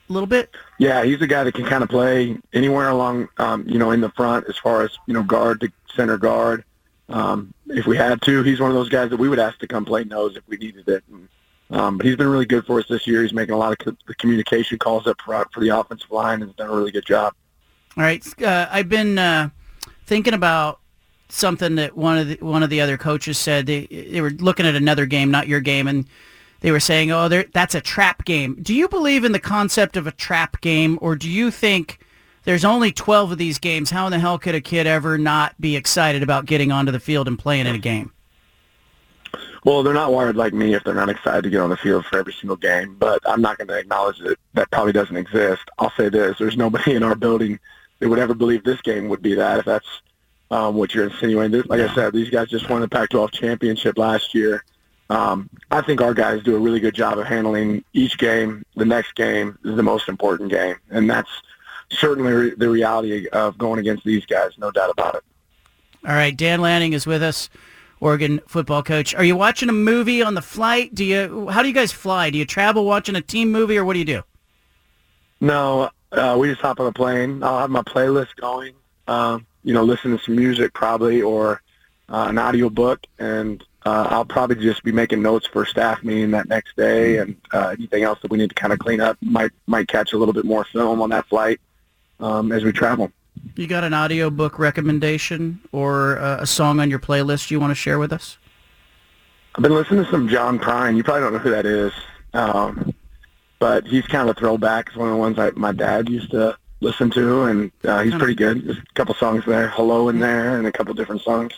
A 0.08 0.12
little 0.12 0.26
bit. 0.26 0.54
Yeah, 0.78 1.04
he's 1.04 1.20
a 1.20 1.26
guy 1.26 1.44
that 1.44 1.52
can 1.52 1.66
kind 1.66 1.82
of 1.82 1.90
play 1.90 2.38
anywhere 2.54 2.88
along, 2.88 3.28
um, 3.37 3.69
you 3.69 3.78
know, 3.78 3.90
in 3.90 4.00
the 4.00 4.08
front 4.10 4.46
as 4.49 4.56
far 4.56 4.82
as 4.82 4.96
you 5.06 5.12
know, 5.12 5.22
guard 5.22 5.60
to 5.60 5.70
center 5.94 6.16
guard. 6.16 6.64
Um, 7.08 7.52
if 7.68 7.86
we 7.86 7.96
had 7.96 8.22
to, 8.22 8.42
he's 8.42 8.60
one 8.60 8.70
of 8.70 8.76
those 8.76 8.88
guys 8.88 9.10
that 9.10 9.16
we 9.16 9.28
would 9.28 9.38
ask 9.38 9.58
to 9.58 9.66
come 9.66 9.84
play 9.84 10.04
nose 10.04 10.36
if 10.36 10.42
we 10.46 10.56
needed 10.56 10.88
it. 10.88 11.04
And, 11.10 11.28
um, 11.70 11.96
but 11.96 12.06
he's 12.06 12.16
been 12.16 12.28
really 12.28 12.46
good 12.46 12.64
for 12.66 12.78
us 12.78 12.86
this 12.88 13.06
year. 13.06 13.22
He's 13.22 13.32
making 13.32 13.54
a 13.54 13.58
lot 13.58 13.72
of 13.72 13.78
co- 13.78 14.14
communication 14.18 14.78
calls 14.78 15.06
up 15.06 15.20
front 15.20 15.52
for 15.52 15.60
the 15.60 15.68
offensive 15.68 16.10
line 16.10 16.42
and 16.42 16.50
has 16.50 16.56
done 16.56 16.70
a 16.70 16.74
really 16.74 16.92
good 16.92 17.06
job. 17.06 17.34
All 17.96 18.04
right, 18.04 18.24
uh, 18.42 18.68
I've 18.70 18.88
been 18.88 19.18
uh, 19.18 19.48
thinking 20.04 20.34
about 20.34 20.80
something 21.28 21.76
that 21.76 21.96
one 21.96 22.18
of 22.18 22.28
the 22.28 22.36
one 22.36 22.62
of 22.62 22.70
the 22.70 22.80
other 22.80 22.96
coaches 22.96 23.38
said. 23.38 23.66
They 23.66 23.86
they 23.86 24.20
were 24.20 24.30
looking 24.30 24.66
at 24.66 24.74
another 24.74 25.06
game, 25.06 25.30
not 25.30 25.48
your 25.48 25.60
game, 25.60 25.88
and 25.88 26.06
they 26.60 26.70
were 26.72 26.80
saying, 26.80 27.10
"Oh, 27.10 27.28
that's 27.28 27.74
a 27.74 27.80
trap 27.80 28.26
game." 28.26 28.58
Do 28.60 28.74
you 28.74 28.86
believe 28.86 29.24
in 29.24 29.32
the 29.32 29.40
concept 29.40 29.96
of 29.96 30.06
a 30.06 30.12
trap 30.12 30.60
game, 30.60 30.98
or 31.00 31.16
do 31.16 31.28
you 31.28 31.50
think? 31.50 31.98
There's 32.46 32.64
only 32.64 32.93
12 32.93 33.32
of 33.32 33.38
these 33.38 33.58
games. 33.58 33.90
How 33.90 34.06
in 34.06 34.12
the 34.12 34.20
hell 34.20 34.38
could 34.38 34.54
a 34.54 34.60
kid 34.60 34.87
ever 34.87 35.19
not 35.19 35.60
be 35.60 35.75
excited 35.75 36.22
about 36.22 36.46
getting 36.46 36.70
onto 36.70 36.93
the 36.93 37.00
field 37.00 37.26
and 37.26 37.37
playing 37.37 37.66
in 37.66 37.75
a 37.75 37.78
game? 37.78 38.12
Well, 39.64 39.82
they're 39.82 39.93
not 39.93 40.12
wired 40.12 40.37
like 40.37 40.54
me 40.54 40.75
if 40.75 40.84
they're 40.84 40.94
not 40.94 41.08
excited 41.08 41.43
to 41.43 41.50
get 41.50 41.60
on 41.60 41.70
the 41.70 41.76
field 41.76 42.06
for 42.06 42.20
every 42.20 42.32
single 42.32 42.54
game. 42.54 42.94
But 43.00 43.20
I'm 43.26 43.43
not 43.43 43.58
going 43.58 43.66
to 43.66 43.76
acknowledge 43.76 44.20
that 44.20 44.38
that 44.54 44.70
probably 44.70 44.93
doesn't 44.93 45.16
exist. 45.16 45.64
I'll 45.81 45.90
say 45.96 46.08
this: 46.08 46.38
there's 46.38 46.56
nobody 46.56 46.94
in 46.94 47.02
our 47.02 47.16
building 47.16 47.58
that 47.98 48.08
would 48.08 48.20
ever 48.20 48.32
believe 48.32 48.62
this 48.62 48.81
game 48.81 49.08
would 49.08 49.22
be 49.22 49.34
that. 49.34 49.58
If 49.58 49.64
that's 49.64 50.02
um, 50.52 50.76
what 50.76 50.94
you're 50.94 51.08
insinuating, 51.08 51.64
like 51.66 51.81
I 51.81 51.92
said, 51.96 52.12
these 52.12 52.31
guys 52.31 52.49
just 52.49 52.70
won 52.70 52.81
the 52.81 52.88
Pac-12 52.88 53.32
championship 53.32 53.99
last 53.99 54.37
year. 54.37 54.64
Um, 55.10 55.50
I 55.72 55.81
think 55.81 56.00
our 56.00 56.14
guys 56.14 56.44
do 56.44 56.54
a 56.54 56.60
really 56.60 56.78
good 56.78 56.94
job 56.94 57.19
of 57.19 57.26
handling 57.26 57.82
each 57.92 58.19
game. 58.19 58.64
The 58.76 58.84
next 58.84 59.16
game 59.16 59.58
is 59.64 59.75
the 59.75 59.82
most 59.82 60.08
important 60.08 60.49
game, 60.49 60.76
and 60.90 61.10
that's 61.10 61.31
certainly 61.91 62.50
the 62.50 62.69
reality 62.69 63.29
of 63.29 63.59
going 63.59 63.79
against 63.79 64.05
these 64.05 64.25
guys. 64.27 64.53
No 64.59 64.71
doubt 64.71 64.91
about 64.91 65.15
it. 65.17 65.25
All 66.06 66.15
right, 66.15 66.37
Dan 66.37 66.61
Lanning 66.61 66.93
is 66.93 67.06
with 67.06 67.23
us. 67.23 67.49
Oregon 67.99 68.41
football 68.47 68.83
coach. 68.83 69.15
Are 69.15 69.25
you 69.25 69.37
watching 69.37 69.69
a 69.69 69.73
movie 69.73 70.23
on 70.23 70.35
the 70.35 70.43
flight? 70.43 70.94
Do 70.94 71.05
you? 71.05 71.49
How 71.49 71.62
do 71.62 71.69
you 71.69 71.75
guys 71.75 71.93
fly? 71.93 72.31
Do 72.31 72.38
you 72.38 72.44
travel 72.44 72.85
watching 72.85 73.17
a 73.17 73.23
team 73.23 73.50
movie, 73.50 73.79
or 73.79 73.85
what 73.85 73.94
do 73.94 74.00
you 74.00 74.05
do? 74.05 74.23
No, 75.41 75.91
uh, 76.12 76.37
we 76.38 76.49
just 76.49 76.61
hop 76.61 76.79
on 76.79 76.87
a 76.87 76.93
plane. 76.93 77.43
I'll 77.43 77.59
have 77.59 77.71
my 77.71 77.83
playlist 77.83 78.37
going. 78.37 78.75
Um, 79.09 79.47
you 79.65 79.73
know, 79.73 79.83
listen 79.83 80.17
to 80.17 80.23
some 80.23 80.37
music 80.37 80.75
probably, 80.75 81.23
or 81.23 81.62
uh, 82.11 82.27
an 82.29 82.38
audio 82.38 82.69
book, 82.69 83.06
and 83.19 83.65
uh, 83.87 84.09
I'll 84.11 84.25
probably 84.27 84.56
just 84.56 84.83
be 84.85 84.93
making 84.93 85.23
notes 85.23 85.47
for 85.47 85.65
staff 85.65 86.03
meeting 86.05 86.33
that 86.33 86.49
next 86.49 86.77
day, 86.77 87.19
and 87.19 87.37
uh, 87.53 87.75
anything 87.79 88.03
else 88.03 88.19
that 88.21 88.31
we 88.31 88.37
need 88.37 88.50
to 88.50 88.55
kind 88.55 88.75
of 88.75 88.79
clean 88.79 89.00
up. 89.00 89.17
Might 89.23 89.53
might 89.67 89.88
catch 89.88 90.12
a 90.12 90.19
little 90.19 90.35
bit 90.35 90.44
more 90.44 90.65
film 90.65 91.00
on 91.00 91.11
that 91.11 91.27
flight 91.29 91.61
um, 92.20 92.52
as 92.52 92.64
we 92.64 92.72
travel. 92.72 93.10
You 93.54 93.66
got 93.66 93.84
an 93.84 93.94
audiobook 93.94 94.58
recommendation 94.58 95.60
or 95.72 96.18
uh, 96.18 96.38
a 96.40 96.46
song 96.46 96.80
on 96.80 96.90
your 96.90 96.98
playlist 96.98 97.50
you 97.50 97.60
want 97.60 97.70
to 97.70 97.74
share 97.74 97.98
with 97.98 98.12
us? 98.12 98.38
I've 99.54 99.62
been 99.62 99.74
listening 99.74 100.04
to 100.04 100.10
some 100.10 100.28
John 100.28 100.58
Prine. 100.58 100.96
You 100.96 101.02
probably 101.02 101.22
don't 101.22 101.32
know 101.32 101.38
who 101.38 101.50
that 101.50 101.64
is, 101.64 101.92
um, 102.34 102.94
but 103.58 103.86
he's 103.86 104.06
kind 104.06 104.28
of 104.28 104.36
a 104.36 104.38
throwback. 104.38 104.88
It's 104.88 104.96
one 104.96 105.08
of 105.08 105.14
the 105.14 105.20
ones 105.20 105.38
I, 105.38 105.50
my 105.52 105.72
dad 105.72 106.08
used 106.10 106.30
to 106.32 106.58
listen 106.80 107.10
to, 107.10 107.44
and 107.44 107.73
uh, 107.85 108.02
he's 108.02 108.14
pretty 108.14 108.35
good. 108.35 108.66
There's 108.66 108.78
a 108.78 108.94
couple 108.94 109.14
songs 109.14 109.44
there, 109.46 109.68
"Hello" 109.68 110.11
in 110.11 110.18
there, 110.18 110.58
and 110.58 110.66
a 110.66 110.73
couple 110.73 110.92
different 110.92 111.23
songs. 111.23 111.52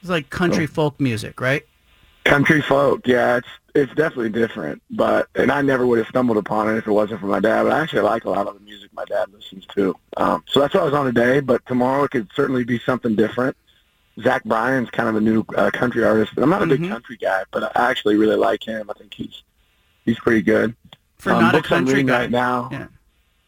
It's 0.00 0.10
like 0.10 0.30
country 0.30 0.66
so, 0.66 0.72
folk 0.74 1.00
music, 1.00 1.40
right? 1.40 1.66
Country 2.24 2.62
folk, 2.62 3.06
yeah, 3.06 3.38
it's 3.38 3.48
it's 3.74 3.94
definitely 3.94 4.30
different. 4.30 4.82
But 4.90 5.28
and 5.34 5.50
I 5.50 5.62
never 5.62 5.86
would 5.86 5.98
have 5.98 6.08
stumbled 6.08 6.36
upon 6.36 6.68
it 6.68 6.78
if 6.78 6.86
it 6.86 6.92
wasn't 6.92 7.20
for 7.20 7.26
my 7.26 7.40
dad. 7.40 7.64
But 7.64 7.72
I 7.72 7.80
actually 7.80 8.02
like 8.02 8.24
a 8.24 8.30
lot 8.30 8.46
of 8.46 8.54
the 8.54 8.60
music 8.60 8.92
my 8.92 9.04
dad 9.04 9.32
listens 9.32 9.66
to. 9.74 9.94
Um, 10.16 10.44
so 10.48 10.60
that's 10.60 10.74
what 10.74 10.82
I 10.82 10.84
was 10.84 10.94
on 10.94 11.06
today. 11.06 11.40
But 11.40 11.64
tomorrow 11.66 12.04
it 12.04 12.10
could 12.10 12.28
certainly 12.34 12.64
be 12.64 12.78
something 12.80 13.14
different. 13.16 13.56
Zach 14.22 14.44
Bryan's 14.44 14.90
kind 14.90 15.08
of 15.08 15.16
a 15.16 15.20
new 15.20 15.44
uh, 15.56 15.70
country 15.70 16.04
artist. 16.04 16.32
But 16.34 16.42
I'm 16.42 16.50
not 16.50 16.62
a 16.62 16.66
big 16.66 16.80
mm-hmm. 16.80 16.92
country 16.92 17.16
guy, 17.16 17.44
but 17.50 17.76
I 17.76 17.90
actually 17.90 18.16
really 18.16 18.36
like 18.36 18.62
him. 18.66 18.90
I 18.90 18.94
think 18.94 19.14
he's 19.14 19.42
he's 20.04 20.18
pretty 20.18 20.42
good. 20.42 20.74
For 21.18 21.32
um, 21.32 21.42
not 21.42 21.54
a 21.54 21.62
country 21.62 22.02
guy 22.02 22.20
right 22.20 22.30
now. 22.30 22.68
Yeah. 22.72 22.86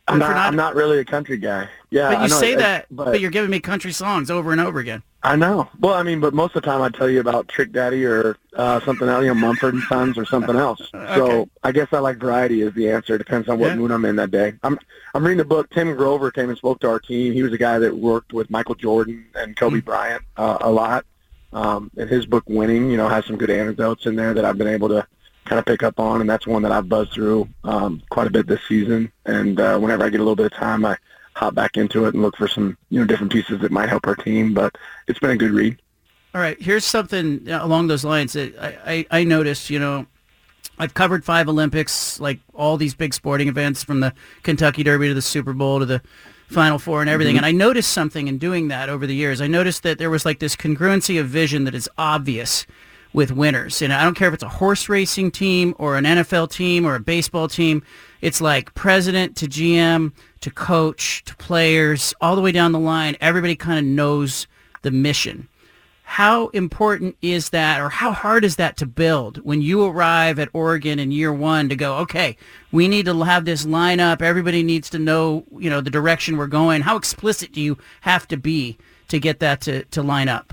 I'm 0.08 0.18
not, 0.18 0.30
not, 0.30 0.36
I'm 0.36 0.56
not 0.56 0.74
really 0.74 0.98
a 0.98 1.04
country 1.04 1.36
guy. 1.36 1.68
Yeah, 1.90 2.14
but 2.14 2.22
you 2.22 2.28
say 2.28 2.56
that, 2.56 2.86
but, 2.90 3.04
but, 3.04 3.20
you're 3.20 3.30
giving 3.30 3.50
me 3.50 3.60
country 3.60 3.92
songs 3.92 4.30
over 4.30 4.50
and 4.50 4.60
over 4.60 4.80
again. 4.80 5.02
I 5.24 5.36
know. 5.36 5.68
Well, 5.78 5.94
I 5.94 6.02
mean, 6.02 6.18
but 6.18 6.34
most 6.34 6.56
of 6.56 6.62
the 6.62 6.66
time 6.68 6.82
I 6.82 6.88
tell 6.88 7.08
you 7.08 7.20
about 7.20 7.46
Trick 7.46 7.70
Daddy 7.70 8.04
or 8.04 8.36
uh, 8.56 8.80
something 8.80 9.08
else, 9.08 9.22
you 9.22 9.28
know, 9.28 9.34
Mumford 9.34 9.74
and 9.74 9.82
Sons 9.84 10.18
or 10.18 10.24
something 10.24 10.56
else. 10.68 10.80
okay. 10.92 11.14
So 11.14 11.48
I 11.62 11.70
guess 11.70 11.88
I 11.92 12.00
like 12.00 12.16
variety 12.16 12.62
is 12.62 12.74
the 12.74 12.90
answer. 12.90 13.14
It 13.14 13.18
depends 13.18 13.48
on 13.48 13.58
what 13.60 13.68
yeah. 13.68 13.76
mood 13.76 13.92
I'm 13.92 14.04
in 14.04 14.16
that 14.16 14.32
day. 14.32 14.54
I'm 14.64 14.78
I'm 15.14 15.24
reading 15.24 15.40
a 15.40 15.44
book. 15.44 15.70
Tim 15.70 15.94
Grover 15.94 16.32
came 16.32 16.48
and 16.48 16.58
spoke 16.58 16.80
to 16.80 16.88
our 16.88 16.98
team. 16.98 17.32
He 17.32 17.42
was 17.42 17.52
a 17.52 17.58
guy 17.58 17.78
that 17.78 17.96
worked 17.96 18.32
with 18.32 18.50
Michael 18.50 18.74
Jordan 18.74 19.26
and 19.34 19.56
Kobe 19.56 19.78
mm-hmm. 19.78 19.86
Bryant 19.86 20.22
uh, 20.36 20.58
a 20.60 20.70
lot. 20.70 21.04
Um, 21.52 21.90
and 21.96 22.08
his 22.08 22.26
book, 22.26 22.44
Winning, 22.46 22.90
you 22.90 22.96
know, 22.96 23.08
has 23.08 23.26
some 23.26 23.36
good 23.36 23.50
anecdotes 23.50 24.06
in 24.06 24.16
there 24.16 24.34
that 24.34 24.44
I've 24.44 24.58
been 24.58 24.68
able 24.68 24.88
to 24.88 25.06
kind 25.44 25.58
of 25.58 25.66
pick 25.66 25.82
up 25.82 26.00
on, 26.00 26.20
and 26.20 26.30
that's 26.30 26.46
one 26.46 26.62
that 26.62 26.72
I've 26.72 26.88
buzzed 26.88 27.12
through 27.12 27.48
um, 27.64 28.02
quite 28.10 28.26
a 28.26 28.30
bit 28.30 28.46
this 28.46 28.62
season. 28.66 29.12
And 29.26 29.60
uh, 29.60 29.78
whenever 29.78 30.04
I 30.04 30.08
get 30.08 30.20
a 30.20 30.24
little 30.24 30.36
bit 30.36 30.46
of 30.46 30.52
time, 30.52 30.84
I 30.84 30.96
hop 31.34 31.54
back 31.54 31.76
into 31.76 32.04
it 32.04 32.14
and 32.14 32.22
look 32.22 32.36
for 32.36 32.48
some 32.48 32.76
you 32.90 33.00
know 33.00 33.06
different 33.06 33.32
pieces 33.32 33.60
that 33.60 33.70
might 33.70 33.88
help 33.88 34.06
our 34.06 34.16
team. 34.16 34.54
But 34.54 34.76
it's 35.08 35.18
been 35.18 35.30
a 35.30 35.36
good 35.36 35.50
read. 35.50 35.80
All 36.34 36.40
right, 36.40 36.60
here's 36.60 36.84
something 36.84 37.48
along 37.48 37.88
those 37.88 38.04
lines 38.04 38.32
that 38.32 38.58
I, 38.58 39.06
I, 39.10 39.20
I 39.20 39.24
noticed. 39.24 39.68
You 39.68 39.78
know, 39.78 40.06
I've 40.78 40.94
covered 40.94 41.24
five 41.24 41.48
Olympics, 41.48 42.18
like 42.20 42.40
all 42.54 42.76
these 42.76 42.94
big 42.94 43.14
sporting 43.14 43.48
events, 43.48 43.84
from 43.84 44.00
the 44.00 44.14
Kentucky 44.42 44.82
Derby 44.82 45.08
to 45.08 45.14
the 45.14 45.22
Super 45.22 45.52
Bowl 45.52 45.78
to 45.80 45.86
the 45.86 46.02
Final 46.48 46.78
Four 46.78 47.00
and 47.00 47.10
everything. 47.10 47.36
Mm-hmm. 47.36 47.44
And 47.44 47.46
I 47.46 47.52
noticed 47.66 47.92
something 47.92 48.28
in 48.28 48.38
doing 48.38 48.68
that 48.68 48.88
over 48.88 49.06
the 49.06 49.14
years. 49.14 49.40
I 49.40 49.46
noticed 49.46 49.82
that 49.82 49.98
there 49.98 50.10
was 50.10 50.24
like 50.24 50.38
this 50.38 50.56
congruency 50.56 51.20
of 51.20 51.26
vision 51.26 51.64
that 51.64 51.74
is 51.74 51.88
obvious 51.98 52.66
with 53.12 53.30
winners. 53.30 53.82
And 53.82 53.92
I 53.92 54.02
don't 54.04 54.14
care 54.14 54.28
if 54.28 54.34
it's 54.34 54.42
a 54.42 54.48
horse 54.48 54.88
racing 54.88 55.30
team 55.30 55.74
or 55.78 55.96
an 55.96 56.04
NFL 56.04 56.50
team 56.50 56.86
or 56.86 56.94
a 56.94 57.00
baseball 57.00 57.48
team. 57.48 57.82
It's 58.20 58.40
like 58.40 58.74
president 58.74 59.36
to 59.38 59.46
GM 59.46 60.12
to 60.40 60.50
coach 60.50 61.24
to 61.24 61.36
players 61.36 62.14
all 62.20 62.36
the 62.36 62.42
way 62.42 62.52
down 62.52 62.72
the 62.72 62.78
line. 62.78 63.16
Everybody 63.20 63.56
kind 63.56 63.78
of 63.78 63.84
knows 63.84 64.46
the 64.82 64.90
mission. 64.90 65.48
How 66.04 66.48
important 66.48 67.16
is 67.22 67.50
that 67.50 67.80
or 67.80 67.88
how 67.88 68.12
hard 68.12 68.44
is 68.44 68.56
that 68.56 68.76
to 68.78 68.86
build 68.86 69.38
when 69.46 69.62
you 69.62 69.82
arrive 69.84 70.38
at 70.38 70.50
Oregon 70.52 70.98
in 70.98 71.10
year 71.10 71.32
one 71.32 71.70
to 71.70 71.76
go, 71.76 71.96
okay, 71.98 72.36
we 72.70 72.86
need 72.86 73.06
to 73.06 73.22
have 73.22 73.46
this 73.46 73.64
lineup. 73.64 74.20
Everybody 74.20 74.62
needs 74.62 74.90
to 74.90 74.98
know, 74.98 75.44
you 75.58 75.70
know, 75.70 75.80
the 75.80 75.88
direction 75.88 76.36
we're 76.36 76.48
going. 76.48 76.82
How 76.82 76.96
explicit 76.96 77.52
do 77.52 77.62
you 77.62 77.78
have 78.02 78.28
to 78.28 78.36
be 78.36 78.76
to 79.08 79.18
get 79.18 79.40
that 79.40 79.62
to, 79.62 79.84
to 79.84 80.02
line 80.02 80.28
up? 80.28 80.52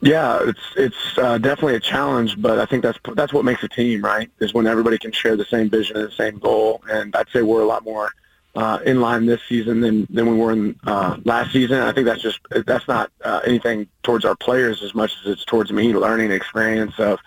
Yeah, 0.00 0.40
it's 0.42 0.60
it's 0.76 1.18
uh, 1.18 1.38
definitely 1.38 1.76
a 1.76 1.80
challenge, 1.80 2.40
but 2.40 2.58
I 2.58 2.66
think 2.66 2.82
that's 2.82 2.98
that's 3.14 3.32
what 3.32 3.44
makes 3.44 3.62
a 3.62 3.68
team, 3.68 4.04
right? 4.04 4.30
Is 4.38 4.52
when 4.52 4.66
everybody 4.66 4.98
can 4.98 5.12
share 5.12 5.36
the 5.36 5.46
same 5.46 5.70
vision 5.70 5.96
and 5.96 6.06
the 6.06 6.14
same 6.14 6.38
goal. 6.38 6.82
And 6.90 7.14
I'd 7.16 7.28
say 7.30 7.42
we're 7.42 7.62
a 7.62 7.66
lot 7.66 7.84
more 7.84 8.12
uh, 8.54 8.80
in 8.84 9.00
line 9.00 9.26
this 9.26 9.40
season 9.48 9.80
than 9.80 10.06
than 10.10 10.28
we 10.30 10.36
were 10.36 10.52
in 10.52 10.78
uh, 10.84 11.16
last 11.24 11.52
season. 11.52 11.78
I 11.78 11.92
think 11.92 12.06
that's 12.06 12.22
just 12.22 12.40
that's 12.66 12.86
not 12.86 13.10
uh, 13.24 13.40
anything 13.46 13.88
towards 14.02 14.24
our 14.24 14.36
players 14.36 14.82
as 14.82 14.94
much 14.94 15.14
as 15.22 15.32
it's 15.32 15.44
towards 15.44 15.72
me 15.72 15.94
learning 15.94 16.30
experience 16.30 16.98
of 16.98 17.18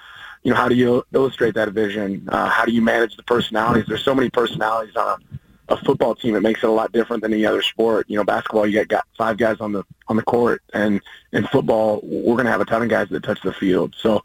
you 0.43 0.51
know 0.51 0.57
how 0.57 0.69
do 0.69 0.75
you 0.75 1.03
illustrate 1.13 1.55
that 1.55 1.69
vision? 1.69 2.27
Uh, 2.31 2.47
how 2.47 2.63
do 2.63 2.71
you 2.71 2.81
manage 2.81 3.15
the 3.17 3.23
personalities? 3.23 3.85
There's 3.87 4.03
so 4.03 4.15
many 4.15 4.29
personalities 4.29 4.95
on 4.95 5.19
a, 5.19 5.37
a 5.69 5.77
football 5.77 6.15
team. 6.15 6.35
It 6.35 6.41
makes 6.41 6.63
it 6.63 6.69
a 6.69 6.71
lot 6.71 6.91
different 6.91 7.23
than 7.23 7.33
any 7.33 7.45
other 7.45 7.61
sport. 7.61 8.05
You 8.09 8.17
know, 8.17 8.23
basketball 8.23 8.67
you 8.67 8.79
got, 8.79 8.87
got 8.87 9.07
five 9.17 9.37
guys 9.37 9.57
on 9.59 9.71
the 9.71 9.83
on 10.07 10.15
the 10.15 10.23
court, 10.23 10.61
and 10.73 11.01
in 11.31 11.45
football 11.47 11.99
we're 12.03 12.35
going 12.35 12.45
to 12.45 12.51
have 12.51 12.61
a 12.61 12.65
ton 12.65 12.83
of 12.83 12.89
guys 12.89 13.09
that 13.09 13.23
touch 13.23 13.41
the 13.41 13.53
field. 13.53 13.95
So. 13.99 14.21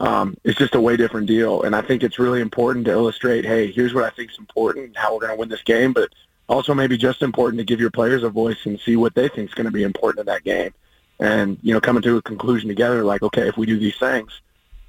Um, 0.00 0.36
it's 0.42 0.58
just 0.58 0.74
a 0.74 0.80
way 0.80 0.96
different 0.96 1.28
deal, 1.28 1.62
and 1.62 1.74
I 1.74 1.80
think 1.80 2.02
it's 2.02 2.18
really 2.18 2.40
important 2.40 2.84
to 2.86 2.90
illustrate. 2.90 3.44
Hey, 3.44 3.70
here's 3.70 3.94
what 3.94 4.02
I 4.02 4.10
think 4.10 4.32
is 4.32 4.38
important, 4.38 4.96
how 4.96 5.14
we're 5.14 5.20
going 5.20 5.32
to 5.32 5.38
win 5.38 5.48
this 5.48 5.62
game. 5.62 5.92
But 5.92 6.10
also 6.48 6.74
maybe 6.74 6.96
just 6.96 7.22
important 7.22 7.58
to 7.58 7.64
give 7.64 7.80
your 7.80 7.90
players 7.90 8.22
a 8.22 8.28
voice 8.28 8.66
and 8.66 8.78
see 8.80 8.96
what 8.96 9.14
they 9.14 9.28
think 9.28 9.50
is 9.50 9.54
going 9.54 9.66
to 9.66 9.72
be 9.72 9.82
important 9.82 10.20
in 10.20 10.26
that 10.26 10.44
game. 10.44 10.72
And, 11.20 11.58
you 11.62 11.72
know, 11.72 11.80
coming 11.80 12.02
to 12.02 12.16
a 12.16 12.22
conclusion 12.22 12.68
together 12.68 13.04
like, 13.04 13.22
okay, 13.22 13.48
if 13.48 13.56
we 13.56 13.66
do 13.66 13.78
these 13.78 13.96
things, 13.96 14.40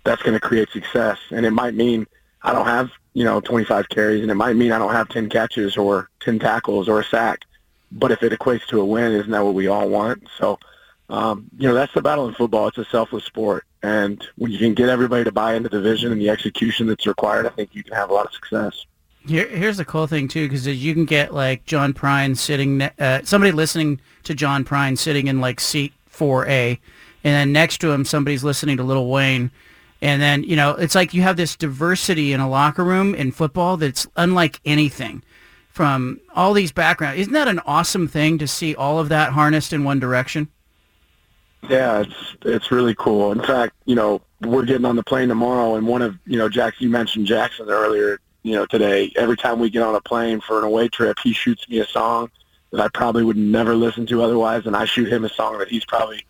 that's 0.03 0.21
going 0.21 0.33
to 0.33 0.39
create 0.39 0.69
success. 0.71 1.19
And 1.29 1.45
it 1.45 1.51
might 1.51 1.75
mean 1.75 2.07
I 2.41 2.51
don't 2.51 2.65
have, 2.65 2.89
you 3.15 3.23
know, 3.23 3.39
25 3.39 3.89
carries 3.89 4.21
and 4.21 4.29
it 4.29 4.35
might 4.35 4.57
mean 4.57 4.73
I 4.73 4.77
don't 4.77 4.91
have 4.91 5.07
10 5.09 5.29
catches 5.29 5.77
or 5.77 6.09
10 6.19 6.37
tackles 6.37 6.87
or 6.87 6.99
a 6.99 7.03
sack. 7.03 7.45
But 7.91 8.11
if 8.11 8.21
it 8.21 8.33
equates 8.33 8.67
to 8.67 8.81
a 8.81 8.85
win, 8.85 9.13
isn't 9.13 9.31
that 9.31 9.43
what 9.43 9.53
we 9.53 9.67
all 9.67 9.87
want? 9.87 10.27
So, 10.37 10.59
um, 11.09 11.49
you 11.57 11.67
know, 11.67 11.73
that's 11.73 11.93
the 11.93 12.01
battle 12.01 12.27
in 12.27 12.33
football. 12.33 12.67
It's 12.67 12.77
a 12.77 12.83
selfless 12.85 13.23
sport. 13.23 13.65
And 13.81 14.21
when 14.35 14.51
you 14.51 14.57
can 14.57 14.73
get 14.73 14.89
everybody 14.89 15.23
to 15.23 15.31
buy 15.31 15.53
into 15.53 15.69
the 15.69 15.79
vision 15.79 16.11
and 16.11 16.19
the 16.19 16.29
execution 16.29 16.87
that's 16.87 17.07
required, 17.07 17.45
I 17.45 17.49
think 17.49 17.73
you 17.73 17.83
can 17.83 17.93
have 17.93 18.09
a 18.09 18.13
lot 18.13 18.25
of 18.25 18.33
success. 18.33 18.85
Here, 19.25 19.47
here's 19.47 19.77
the 19.77 19.85
cool 19.85 20.07
thing 20.07 20.27
too, 20.27 20.49
because 20.49 20.67
you 20.67 20.93
can 20.93 21.05
get 21.05 21.33
like 21.33 21.65
John 21.65 21.93
Prine 21.93 22.35
sitting, 22.35 22.81
uh, 22.81 23.21
somebody 23.23 23.53
listening 23.53 24.01
to 24.23 24.33
John 24.33 24.65
Prine 24.65 24.97
sitting 24.97 25.27
in 25.27 25.39
like 25.39 25.61
seat 25.61 25.93
4A, 26.11 26.79
and 27.23 27.33
then 27.33 27.53
next 27.53 27.77
to 27.77 27.91
him 27.91 28.03
somebody's 28.03 28.43
listening 28.43 28.75
to 28.77 28.83
Lil 28.83 29.07
Wayne, 29.07 29.51
and 30.01 30.21
then 30.21 30.43
you 30.43 30.55
know 30.55 30.71
it's 30.71 30.95
like 30.95 31.13
you 31.13 31.21
have 31.21 31.37
this 31.37 31.55
diversity 31.55 32.33
in 32.33 32.39
a 32.39 32.49
locker 32.49 32.83
room 32.83 33.15
in 33.15 33.31
football 33.31 33.77
that's 33.77 34.07
unlike 34.15 34.59
anything 34.65 35.23
from 35.69 36.19
all 36.33 36.53
these 36.53 36.71
backgrounds. 36.71 37.19
Isn't 37.19 37.33
that 37.33 37.47
an 37.47 37.59
awesome 37.65 38.07
thing 38.07 38.37
to 38.37 38.47
see 38.47 38.75
all 38.75 38.99
of 38.99 39.09
that 39.09 39.33
harnessed 39.33 39.73
in 39.73 39.83
one 39.83 39.99
direction? 39.99 40.47
Yeah, 41.69 42.01
it's 42.01 42.35
it's 42.43 42.71
really 42.71 42.95
cool. 42.95 43.31
In 43.31 43.41
fact, 43.41 43.75
you 43.85 43.95
know, 43.95 44.21
we're 44.41 44.65
getting 44.65 44.85
on 44.85 44.95
the 44.95 45.03
plane 45.03 45.29
tomorrow, 45.29 45.75
and 45.75 45.87
one 45.87 46.01
of 46.01 46.17
you 46.25 46.37
know, 46.37 46.49
Jack, 46.49 46.79
you 46.79 46.89
mentioned 46.89 47.25
Jackson 47.25 47.69
earlier 47.69 48.19
you 48.45 48.53
know, 48.53 48.67
today. 48.67 49.11
Every 49.15 49.35
time 49.35 49.57
we 49.57 49.71
get 49.71 49.81
on 49.81 49.95
a 49.95 50.01
plane 50.01 50.39
for 50.39 50.59
an 50.59 50.65
away 50.65 50.87
trip, 50.87 51.17
he 51.23 51.33
shoots 51.33 51.67
me 51.67 51.79
a 51.79 51.87
song 51.87 52.29
that 52.71 52.79
I 52.79 52.87
probably 52.89 53.23
would 53.23 53.37
never 53.37 53.73
listen 53.75 54.05
to 54.05 54.21
otherwise, 54.21 54.67
and 54.67 54.75
I 54.75 54.85
shoot 54.85 55.11
him 55.11 55.25
a 55.25 55.29
song 55.29 55.57
that 55.57 55.67
he's 55.67 55.83
probably 55.83 56.23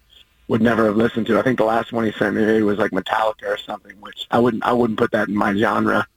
would 0.47 0.61
never 0.61 0.85
have 0.85 0.95
listened 0.95 1.25
to. 1.27 1.39
I 1.39 1.41
think 1.41 1.57
the 1.57 1.65
last 1.65 1.91
one 1.91 2.05
he 2.05 2.11
sent 2.11 2.35
me 2.35 2.61
was 2.61 2.77
like 2.77 2.91
Metallica 2.91 3.45
or 3.45 3.57
something, 3.57 3.99
which 3.99 4.27
I 4.31 4.39
wouldn't 4.39 4.63
I 4.63 4.73
wouldn't 4.73 4.99
put 4.99 5.11
that 5.11 5.27
in 5.27 5.35
my 5.35 5.55
genre. 5.55 6.07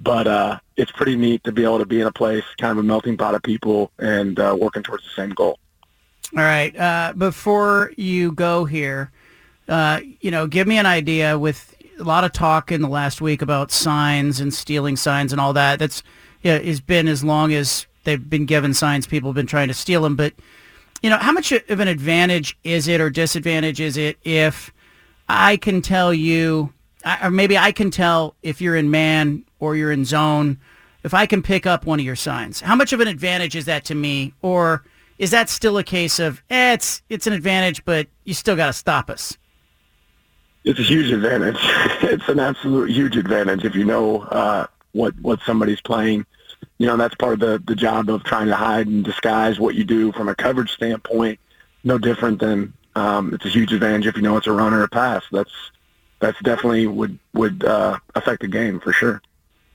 But 0.00 0.26
uh, 0.26 0.58
it's 0.76 0.92
pretty 0.92 1.16
neat 1.16 1.42
to 1.44 1.52
be 1.52 1.64
able 1.64 1.78
to 1.78 1.86
be 1.86 2.00
in 2.00 2.06
a 2.06 2.12
place, 2.12 2.44
kind 2.58 2.72
of 2.72 2.78
a 2.78 2.82
melting 2.82 3.16
pot 3.16 3.34
of 3.34 3.42
people, 3.42 3.92
and 3.98 4.38
uh, 4.38 4.54
working 4.58 4.82
towards 4.82 5.04
the 5.04 5.10
same 5.10 5.30
goal. 5.30 5.58
All 6.36 6.42
right. 6.42 6.76
Uh, 6.76 7.14
before 7.16 7.92
you 7.96 8.32
go 8.32 8.66
here, 8.66 9.10
uh, 9.68 10.00
you 10.20 10.30
know, 10.30 10.46
give 10.46 10.66
me 10.66 10.76
an 10.76 10.84
idea 10.84 11.38
with 11.38 11.74
a 11.98 12.02
lot 12.02 12.24
of 12.24 12.32
talk 12.32 12.70
in 12.70 12.82
the 12.82 12.88
last 12.88 13.20
week 13.20 13.40
about 13.40 13.72
signs 13.72 14.38
and 14.38 14.52
stealing 14.52 14.96
signs 14.96 15.32
and 15.32 15.40
all 15.40 15.54
that. 15.54 15.78
That's 15.78 16.02
yeah, 16.42 16.58
has 16.58 16.80
been 16.80 17.08
as 17.08 17.24
long 17.24 17.52
as 17.54 17.86
they've 18.04 18.28
been 18.28 18.44
given 18.44 18.74
signs. 18.74 19.06
People 19.06 19.30
have 19.30 19.34
been 19.34 19.46
trying 19.46 19.68
to 19.68 19.74
steal 19.74 20.02
them. 20.02 20.14
But 20.14 20.34
you 21.02 21.10
know, 21.10 21.18
how 21.18 21.32
much 21.32 21.52
of 21.52 21.80
an 21.80 21.88
advantage 21.88 22.56
is 22.64 22.88
it 22.88 23.00
or 23.00 23.10
disadvantage 23.10 23.80
is 23.80 23.96
it 23.96 24.18
if 24.24 24.72
I 25.28 25.56
can 25.56 25.82
tell 25.82 26.14
you, 26.14 26.72
or 27.22 27.30
maybe 27.30 27.58
I 27.58 27.72
can 27.72 27.90
tell 27.90 28.34
if 28.42 28.60
you're 28.60 28.76
in 28.76 28.90
man 28.90 29.44
or 29.58 29.76
you're 29.76 29.92
in 29.92 30.04
zone, 30.04 30.58
if 31.04 31.14
I 31.14 31.26
can 31.26 31.42
pick 31.42 31.66
up 31.66 31.86
one 31.86 32.00
of 32.00 32.06
your 32.06 32.16
signs? 32.16 32.60
How 32.60 32.74
much 32.74 32.92
of 32.92 33.00
an 33.00 33.08
advantage 33.08 33.56
is 33.56 33.64
that 33.66 33.84
to 33.86 33.94
me, 33.94 34.34
or 34.42 34.84
is 35.18 35.30
that 35.30 35.48
still 35.48 35.78
a 35.78 35.84
case 35.84 36.18
of 36.18 36.42
eh, 36.50 36.74
it's 36.74 37.02
it's 37.08 37.26
an 37.26 37.32
advantage, 37.32 37.84
but 37.84 38.08
you 38.24 38.34
still 38.34 38.56
got 38.56 38.66
to 38.66 38.72
stop 38.72 39.10
us? 39.10 39.36
It's 40.64 40.80
a 40.80 40.82
huge 40.82 41.12
advantage. 41.12 41.58
it's 42.02 42.28
an 42.28 42.40
absolute 42.40 42.90
huge 42.90 43.16
advantage 43.16 43.64
if 43.64 43.74
you 43.74 43.84
know 43.84 44.22
uh, 44.22 44.66
what 44.92 45.14
what 45.20 45.40
somebody's 45.46 45.80
playing. 45.80 46.26
You 46.78 46.86
know, 46.86 46.96
that's 46.96 47.14
part 47.14 47.34
of 47.34 47.40
the 47.40 47.62
the 47.66 47.74
job 47.74 48.10
of 48.10 48.24
trying 48.24 48.48
to 48.48 48.56
hide 48.56 48.86
and 48.86 49.04
disguise 49.04 49.58
what 49.58 49.74
you 49.74 49.84
do 49.84 50.12
from 50.12 50.28
a 50.28 50.34
coverage 50.34 50.72
standpoint. 50.72 51.38
No 51.84 51.98
different 51.98 52.40
than 52.40 52.72
um, 52.94 53.34
it's 53.34 53.44
a 53.44 53.48
huge 53.48 53.72
advantage 53.72 54.06
if 54.06 54.16
you 54.16 54.22
know 54.22 54.36
it's 54.36 54.46
a 54.46 54.52
run 54.52 54.74
or 54.74 54.82
a 54.82 54.88
pass. 54.88 55.22
That's 55.32 55.52
that's 56.20 56.38
definitely 56.42 56.86
would 56.86 57.18
would 57.34 57.64
uh, 57.64 57.98
affect 58.14 58.42
the 58.42 58.48
game 58.48 58.80
for 58.80 58.92
sure. 58.92 59.22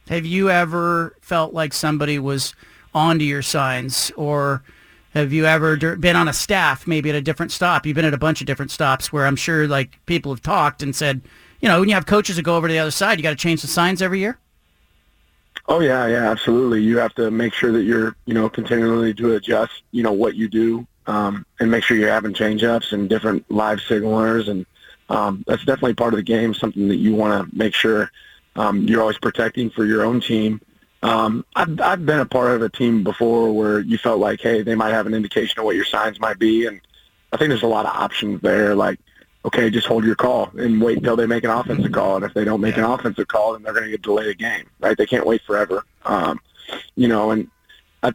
Have 0.10 0.26
you 0.26 0.50
ever 0.50 1.16
felt 1.22 1.54
like 1.54 1.74
somebody 1.74 2.20
was 2.20 2.56
onto 2.94 3.26
your 3.26 3.42
signs 3.42 4.12
or? 4.16 4.64
Have 5.14 5.34
you 5.34 5.46
ever 5.46 5.76
been 5.98 6.16
on 6.16 6.30
a 6.30 6.34
staff, 6.34 6.88
maybe 6.88 7.10
at 7.10 7.16
a 7.18 7.22
different 7.22 7.52
stop? 7.52 7.86
You've 7.86 7.96
been 7.96 8.06
at 8.06 8.14
a 8.14 8.18
bunch 8.18 8.40
of 8.40 8.48
different 8.48 8.72
stops 8.72 9.12
where 9.12 9.26
I'm 9.26 9.36
sure 9.36 9.68
like 9.68 10.00
people 10.06 10.32
have 10.32 10.42
talked 10.42 10.82
and 10.82 10.96
said, 10.96 11.20
you 11.60 11.68
know, 11.68 11.82
when 11.82 11.90
you 11.90 11.96
have 11.96 12.06
coaches 12.06 12.38
that 12.38 12.44
go 12.44 12.56
over 12.56 12.70
to 12.70 12.72
the 12.72 12.80
other 12.80 12.92
side, 12.92 13.20
you 13.20 13.24
got 13.24 13.32
to 13.32 13.36
change 13.36 13.62
the 13.62 13.68
signs 13.68 14.02
every 14.02 14.20
year. 14.20 14.40
Oh 15.72 15.80
yeah, 15.80 16.06
yeah, 16.06 16.30
absolutely. 16.30 16.84
You 16.84 16.98
have 16.98 17.16
to 17.16 17.32
make 17.32 17.54
sure 17.54 17.72
that 17.72 17.84
you're, 17.84 18.14
you 18.26 18.34
know, 18.34 18.50
continually 18.50 19.14
to 19.14 19.36
adjust, 19.36 19.84
you 19.92 20.04
know, 20.04 20.12
what 20.12 20.36
you 20.36 20.50
do, 20.50 20.86
um, 21.08 21.46
and 21.60 21.72
make 21.72 21.84
sure 21.84 21.96
you're 21.96 22.12
having 22.12 22.34
change 22.34 22.64
ups 22.64 22.92
and 22.92 23.10
different 23.10 23.50
live 23.50 23.80
signalers, 23.80 24.50
and 24.50 24.66
um, 25.10 25.44
that's 25.48 25.64
definitely 25.64 25.94
part 25.94 26.14
of 26.14 26.18
the 26.18 26.24
game. 26.24 26.54
Something 26.54 26.90
that 26.90 26.98
you 26.98 27.16
want 27.16 27.50
to 27.50 27.58
make 27.58 27.74
sure 27.74 28.12
um, 28.58 28.82
you're 28.82 29.02
always 29.02 29.18
protecting 29.18 29.70
for 29.70 29.86
your 29.86 30.04
own 30.04 30.20
team 30.20 30.60
um, 31.04 31.46
I've, 31.56 31.80
I've 31.82 32.06
been 32.06 32.20
a 32.20 32.26
part 32.26 32.52
of 32.52 32.62
a 32.62 32.70
team 32.70 33.04
before 33.04 33.52
where 33.52 33.80
you 33.80 33.98
felt 33.98 34.20
like, 34.20 34.42
hey, 34.42 34.62
they 34.62 34.76
might 34.76 34.92
have 34.92 35.08
an 35.08 35.14
indication 35.14 35.60
of 35.60 35.66
what 35.66 35.76
your 35.76 35.86
signs 35.86 36.20
might 36.20 36.38
be, 36.38 36.68
and 36.68 36.80
I 37.32 37.38
think 37.38 37.50
there's 37.50 37.64
a 37.64 37.68
lot 37.68 37.86
of 37.86 37.96
options 37.96 38.42
there. 38.42 38.76
Like, 38.76 39.00
okay, 39.46 39.70
just 39.70 39.88
hold 39.88 40.04
your 40.04 40.16
call 40.16 40.52
and 40.58 40.82
wait 40.82 40.98
until 40.98 41.16
they 41.16 41.26
make 41.26 41.44
an 41.44 41.50
offensive 41.50 41.92
call, 41.92 42.16
and 42.16 42.26
if 42.26 42.34
they 42.34 42.46
don't 42.46 42.62
make 42.62 42.78
an 42.78 42.84
offensive 42.84 43.28
call, 43.28 43.54
then 43.54 43.64
they're 43.64 43.74
going 43.74 43.86
to 43.86 43.92
get 43.92 44.02
delayed 44.02 44.28
a 44.28 44.36
game, 44.36 44.70
right? 44.80 44.98
They 44.98 45.06
can't 45.06 45.26
wait 45.26 45.42
forever, 45.44 45.84
um, 46.06 46.40
you 46.96 47.08
know. 47.08 47.32
And 47.32 47.50
I, 48.04 48.14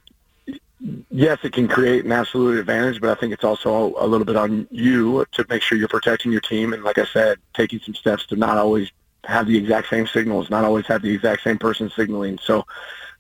yes, 1.11 1.39
it 1.43 1.53
can 1.53 1.67
create 1.69 2.05
an 2.05 2.13
absolute 2.13 2.59
advantage, 2.59 3.01
but 3.01 3.11
I 3.11 3.21
think 3.21 3.33
it's 3.33 3.45
also 3.45 3.95
a 3.99 4.07
little 4.07 4.25
bit 4.25 4.37
on 4.37 4.69
you 4.71 5.25
to 5.33 5.45
make 5.49 5.63
sure 5.63 5.77
you're 5.77 5.89
protecting 5.89 6.33
your 6.33 6.41
team, 6.41 6.73
and 6.73 6.85
like 6.85 6.99
I 6.99 7.07
said, 7.07 7.39
taking 7.55 7.81
some 7.81 7.95
steps 7.95 8.27
to 8.27 8.37
not 8.37 8.57
always 8.57 8.91
have 9.25 9.49
the 9.49 9.57
exact 9.57 9.89
same 9.89 10.07
signals, 10.07 10.51
not 10.51 10.65
always 10.65 10.87
have 10.87 11.03
the 11.03 11.13
exact 11.13 11.43
same 11.43 11.59
person 11.59 11.91
signaling. 11.91 12.39
So 12.39 12.65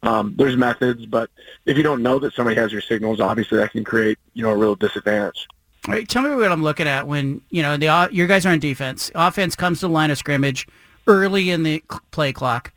um, 0.04 0.34
there's 0.36 0.56
methods, 0.56 1.04
but 1.06 1.30
if 1.64 1.76
you 1.76 1.82
don't 1.82 2.02
know 2.02 2.20
that 2.20 2.34
somebody 2.34 2.54
has 2.56 2.70
your 2.70 2.80
signals, 2.80 3.20
obviously 3.20 3.58
that 3.58 3.72
can 3.72 3.82
create 3.82 4.18
you 4.34 4.44
know 4.44 4.50
a 4.50 4.56
real 4.56 4.76
disadvantage. 4.76 5.48
Right, 5.88 6.08
tell 6.08 6.22
me 6.22 6.34
what 6.34 6.50
I'm 6.50 6.64
looking 6.64 6.88
at 6.88 7.06
when 7.06 7.40
you 7.50 7.62
know 7.62 7.76
the 7.76 8.08
your 8.10 8.26
guys 8.26 8.44
are 8.44 8.50
on 8.50 8.58
defense. 8.58 9.10
Offense 9.14 9.54
comes 9.54 9.80
to 9.80 9.86
the 9.86 9.92
line 9.92 10.10
of 10.10 10.18
scrimmage 10.18 10.66
early 11.06 11.50
in 11.50 11.62
the 11.62 11.82
play 12.10 12.32
clock, 12.32 12.72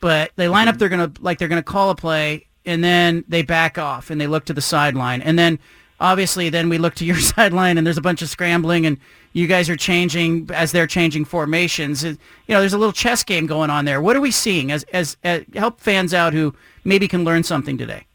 but 0.00 0.30
they 0.36 0.48
line 0.48 0.66
mm-hmm. 0.66 0.74
up. 0.74 0.78
They're 0.78 0.90
gonna 0.90 1.12
like 1.20 1.38
they're 1.38 1.48
gonna 1.48 1.62
call 1.62 1.88
a 1.88 1.94
play, 1.94 2.46
and 2.66 2.84
then 2.84 3.24
they 3.28 3.40
back 3.42 3.78
off 3.78 4.10
and 4.10 4.20
they 4.20 4.26
look 4.26 4.44
to 4.46 4.52
the 4.52 4.60
sideline, 4.60 5.22
and 5.22 5.38
then 5.38 5.58
obviously 6.00 6.48
then 6.48 6.68
we 6.68 6.78
look 6.78 6.94
to 6.96 7.04
your 7.04 7.18
sideline 7.20 7.78
and 7.78 7.86
there's 7.86 7.98
a 7.98 8.02
bunch 8.02 8.22
of 8.22 8.28
scrambling 8.28 8.86
and 8.86 8.98
you 9.32 9.46
guys 9.46 9.70
are 9.70 9.76
changing 9.76 10.48
as 10.52 10.72
they're 10.72 10.86
changing 10.86 11.24
formations. 11.24 12.02
You 12.02 12.16
know, 12.48 12.60
there's 12.60 12.72
a 12.72 12.78
little 12.78 12.92
chess 12.92 13.22
game 13.22 13.46
going 13.46 13.70
on 13.70 13.84
there. 13.84 14.02
What 14.02 14.16
are 14.16 14.20
we 14.20 14.32
seeing 14.32 14.72
as, 14.72 14.82
as, 14.92 15.16
as 15.22 15.44
help 15.54 15.80
fans 15.80 16.12
out 16.12 16.32
who 16.32 16.54
maybe 16.82 17.06
can 17.06 17.22
learn 17.22 17.44
something 17.44 17.78
today? 17.78 18.06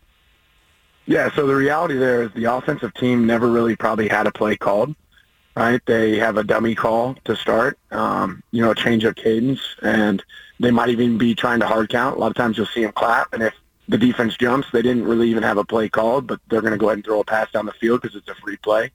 Yeah, 1.07 1.29
so 1.35 1.45
the 1.45 1.55
reality 1.55 1.95
there 1.97 2.23
is 2.23 2.31
the 2.33 2.45
offensive 2.45 2.93
team 2.95 3.25
never 3.27 3.47
really 3.47 3.75
probably 3.75 4.07
had 4.07 4.27
a 4.27 4.31
play 4.31 4.55
called. 4.57 4.95
right? 5.55 5.81
They 5.85 6.17
have 6.17 6.37
a 6.37 6.43
dummy 6.43 6.75
call 6.75 7.15
to 7.25 7.35
start, 7.35 7.77
um, 7.91 8.43
you 8.51 8.61
know, 8.61 8.71
a 8.71 8.75
change 8.75 9.03
of 9.05 9.15
cadence, 9.15 9.61
and 9.81 10.23
they 10.59 10.71
might 10.71 10.89
even 10.89 11.17
be 11.17 11.35
trying 11.35 11.59
to 11.61 11.67
hard 11.67 11.89
count. 11.89 12.17
A 12.17 12.19
lot 12.19 12.31
of 12.31 12.35
times 12.35 12.57
you'll 12.57 12.65
see 12.67 12.83
them 12.83 12.91
clap, 12.91 13.33
and 13.33 13.43
if 13.43 13.53
the 13.87 13.97
defense 13.97 14.35
jumps, 14.35 14.67
they 14.71 14.81
didn't 14.81 15.05
really 15.05 15.29
even 15.29 15.43
have 15.43 15.57
a 15.57 15.63
play 15.65 15.89
called, 15.89 16.27
but 16.27 16.39
they're 16.49 16.61
going 16.61 16.73
to 16.73 16.77
go 16.77 16.87
ahead 16.87 16.97
and 16.97 17.05
throw 17.05 17.21
a 17.21 17.25
pass 17.25 17.49
down 17.51 17.65
the 17.65 17.73
field 17.73 18.01
because 18.01 18.15
it's 18.15 18.27
a 18.27 18.35
free 18.35 18.57
play. 18.57 18.91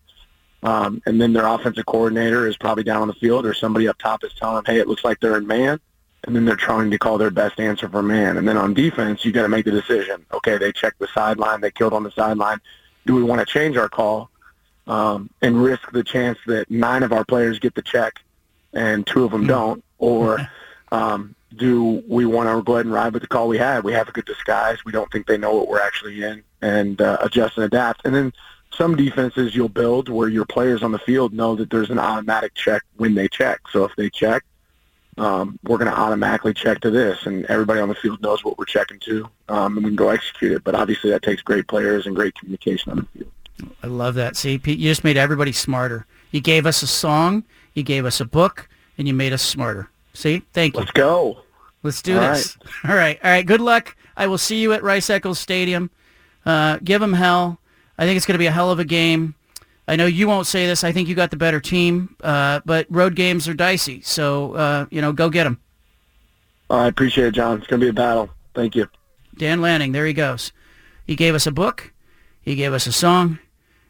Um, 0.63 1.01
and 1.07 1.21
then 1.21 1.33
their 1.33 1.47
offensive 1.47 1.87
coordinator 1.87 2.47
is 2.47 2.57
probably 2.57 2.85
down 2.85 3.01
on 3.01 3.09
the 3.09 3.15
field, 3.15 3.47
or 3.47 3.55
somebody 3.55 3.89
up 3.89 3.97
top 3.99 4.25
is 4.25 4.35
telling 4.35 4.57
them, 4.57 4.65
"Hey, 4.67 4.79
it 4.81 4.89
looks 4.89 5.05
like 5.05 5.21
they're 5.21 5.39
in 5.39 5.47
man." 5.47 5.81
And 6.25 6.37
then 6.37 6.45
they're 6.45 6.57
trying 6.57 6.91
to 6.91 6.99
call 6.99 7.19
their 7.19 7.31
best 7.31 7.59
answer 7.59 7.89
for 7.89 8.03
man. 8.03 8.37
And 8.37 8.47
then 8.47 8.57
on 8.57 8.75
defense, 8.75 9.25
you 9.25 9.33
got 9.33 9.43
to 9.43 9.49
make 9.49 9.65
the 9.65 9.71
decision. 9.71 10.25
Okay, 10.33 10.59
they 10.59 10.73
checked 10.73 10.99
the 10.99 11.09
sideline, 11.09 11.61
they 11.61 11.71
killed 11.71 11.93
on 11.93 12.03
the 12.03 12.11
sideline. 12.11 12.61
Do 13.07 13.15
we 13.15 13.23
want 13.23 13.41
to 13.41 13.47
change 13.47 13.77
our 13.77 13.89
call 13.89 14.31
um, 14.87 15.31
and 15.41 15.63
risk 15.63 15.91
the 15.93 16.05
chance 16.05 16.39
that 16.47 16.71
nine 16.71 17.03
of 17.03 17.13
our 17.13 17.25
players 17.25 17.59
get 17.59 17.75
the 17.75 17.83
check 17.83 18.21
and 18.73 19.07
two 19.07 19.25
of 19.25 19.31
them 19.31 19.43
hmm. 19.43 19.49
don't, 19.49 19.85
or 19.99 20.47
um, 20.93 21.35
do 21.57 22.03
we 22.09 22.27
want 22.27 22.49
to 22.49 22.63
go 22.63 22.75
ahead 22.75 22.87
and 22.87 22.95
ride 22.95 23.13
with 23.13 23.23
the 23.23 23.29
call 23.29 23.49
we 23.49 23.59
had? 23.59 23.83
We 23.83 23.93
have 23.93 24.09
a 24.09 24.13
good 24.13 24.25
disguise. 24.25 24.85
We 24.85 24.93
don't 24.93 25.11
think 25.11 25.27
they 25.27 25.39
know 25.39 25.55
what 25.55 25.69
we're 25.69 25.81
actually 25.81 26.23
in, 26.23 26.43
and 26.63 27.01
uh, 27.01 27.19
adjust 27.21 27.57
and 27.57 27.65
adapt. 27.65 28.03
And 28.05 28.15
then 28.15 28.33
some 28.73 28.97
defenses 28.97 29.55
you'll 29.55 29.69
build 29.69 30.09
where 30.09 30.29
your 30.29 30.45
players 30.45 30.83
on 30.83 30.93
the 30.93 30.99
field 30.99 31.33
know 31.33 31.57
that 31.57 31.71
there's 31.71 31.91
an 31.91 31.99
automatic 31.99 32.55
check 32.55 32.83
when 32.97 33.15
they 33.15 33.29
check. 33.29 33.61
So 33.73 33.85
if 33.85 33.97
they 33.97 34.11
check, 34.11 34.45
um, 35.21 35.59
we're 35.65 35.77
going 35.77 35.91
to 35.91 35.99
automatically 35.99 36.55
check 36.55 36.81
to 36.81 36.91
this, 36.91 37.27
and 37.27 37.45
everybody 37.47 37.79
on 37.81 37.89
the 37.89 37.95
field 37.95 38.23
knows 38.23 38.43
what 38.43 38.59
we're 38.59 38.65
checking 38.65 38.99
to, 39.01 39.29
um, 39.49 39.77
and 39.77 39.85
we 39.85 39.91
can 39.91 39.97
go 39.97 40.09
execute 40.09 40.53
it. 40.53 40.65
But 40.65 40.75
obviously, 40.75 41.11
that 41.11 41.23
takes 41.23 41.43
great 41.43 41.69
players 41.69 42.07
and 42.07 42.17
great 42.17 42.35
communication 42.35 42.91
on 42.93 42.97
the 42.97 43.19
field. 43.19 43.33
I 43.83 43.89
love 43.89 44.15
that. 44.15 44.37
See, 44.37 44.57
Pete, 44.57 44.79
you 44.79 44.91
just 44.91 45.05
made 45.05 45.19
everybody 45.19 45.53
smarter. 45.53 46.07
You 46.31 46.41
gave 46.41 46.65
us 46.65 46.83
a 46.83 46.87
song, 46.87 47.45
you 47.75 47.83
gave 47.83 48.07
us 48.07 48.21
a 48.21 48.25
book, 48.25 48.69
and 48.97 49.07
you 49.07 49.13
made 49.13 49.35
us 49.35 49.43
smarter. 49.43 49.91
See, 50.15 50.43
thank 50.55 50.75
you. 50.75 50.81
Let's 50.81 50.93
go. 50.93 51.43
Let's 51.83 52.01
do 52.01 52.19
all 52.19 52.33
this. 52.33 52.57
Right. 52.57 52.71
All 52.91 52.97
right, 52.97 53.19
all 53.25 53.31
right. 53.31 53.47
Good 53.47 53.61
luck. 53.63 53.97
I 54.15 54.27
will 54.27 54.37
see 54.37 54.61
you 54.61 54.75
at 54.75 54.83
Rice 54.83 55.09
Eccles 55.09 55.39
Stadium. 55.39 55.91
Uh, 56.45 56.79
give 56.85 57.01
them 57.01 57.15
hell. 57.15 57.59
I 57.97 58.05
think 58.05 58.19
it's 58.19 58.27
going 58.27 58.35
to 58.35 58.39
be 58.39 58.47
a 58.47 58.53
hell 58.53 58.71
of 58.71 58.79
a 58.79 58.85
game. 58.85 59.35
I 59.91 59.97
know 59.97 60.07
you 60.07 60.29
won't 60.29 60.47
say 60.47 60.69
this. 60.69 60.85
I 60.85 60.93
think 60.93 61.09
you 61.09 61.17
got 61.17 61.33
the 61.33 61.37
better 61.37 61.59
team, 61.59 62.15
uh, 62.23 62.61
but 62.65 62.87
road 62.91 63.17
games 63.17 63.49
are 63.49 63.55
dicey. 63.55 64.01
So, 64.03 64.55
uh, 64.55 64.87
you 64.89 65.01
know, 65.01 65.13
go 65.13 65.29
get 65.29 65.43
them. 65.43 65.61
I 66.71 66.87
appreciate 66.87 67.27
it, 67.27 67.35
John. 67.35 67.59
It's 67.59 67.67
going 67.67 67.81
to 67.81 67.87
be 67.87 67.91
a 67.91 67.93
battle. 67.93 68.31
Thank 68.55 68.77
you. 68.77 68.89
Dan 69.37 69.61
Lanning, 69.61 69.91
there 69.91 70.07
he 70.07 70.13
goes. 70.13 70.53
He 71.09 71.17
gave 71.17 71.35
us 71.35 71.45
a 71.45 71.51
book. 71.51 71.93
He 72.41 72.55
gave 72.55 72.73
us 72.73 72.87
a 72.87 72.93
song. 72.93 73.41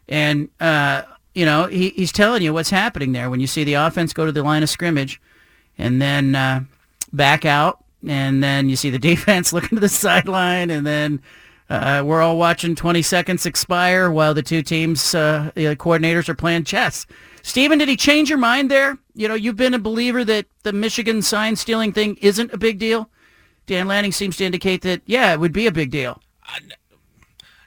And, 0.09 0.49
uh, 0.59 1.03
you 1.35 1.45
know, 1.45 1.67
he, 1.67 1.89
he's 1.89 2.11
telling 2.11 2.41
you 2.41 2.51
what's 2.51 2.71
happening 2.71 3.11
there 3.11 3.29
when 3.29 3.39
you 3.39 3.45
see 3.45 3.63
the 3.63 3.75
offense 3.75 4.11
go 4.11 4.25
to 4.25 4.31
the 4.31 4.41
line 4.41 4.63
of 4.63 4.69
scrimmage 4.71 5.21
and 5.77 6.01
then 6.01 6.33
uh, 6.33 6.63
back 7.13 7.45
out. 7.45 7.83
And 8.07 8.43
then 8.43 8.69
you 8.69 8.75
see 8.75 8.89
the 8.89 8.97
defense 9.11 9.53
looking 9.53 9.75
to 9.75 9.79
the 9.79 9.87
sideline 9.87 10.71
and 10.71 10.83
then 10.83 11.21
uh, 11.71 12.03
we're 12.03 12.21
all 12.21 12.37
watching 12.37 12.75
20 12.75 13.01
seconds 13.01 13.45
expire 13.45 14.11
while 14.11 14.33
the 14.33 14.43
two 14.43 14.61
teams, 14.61 15.15
uh, 15.15 15.51
the 15.55 15.75
coordinators 15.77 16.27
are 16.27 16.35
playing 16.35 16.65
chess. 16.65 17.07
Stephen, 17.43 17.79
did 17.79 17.87
he 17.87 17.95
change 17.95 18.29
your 18.29 18.37
mind 18.37 18.69
there? 18.69 18.97
You 19.15 19.29
know, 19.29 19.35
you've 19.35 19.55
been 19.55 19.73
a 19.73 19.79
believer 19.79 20.25
that 20.25 20.47
the 20.63 20.73
Michigan 20.73 21.21
sign 21.21 21.55
stealing 21.55 21.93
thing 21.93 22.17
isn't 22.21 22.53
a 22.53 22.57
big 22.57 22.77
deal. 22.77 23.09
Dan 23.67 23.87
Lanning 23.87 24.11
seems 24.11 24.35
to 24.37 24.45
indicate 24.45 24.81
that, 24.81 25.01
yeah, 25.05 25.31
it 25.31 25.39
would 25.39 25.53
be 25.53 25.65
a 25.65 25.71
big 25.71 25.91
deal. 25.91 26.21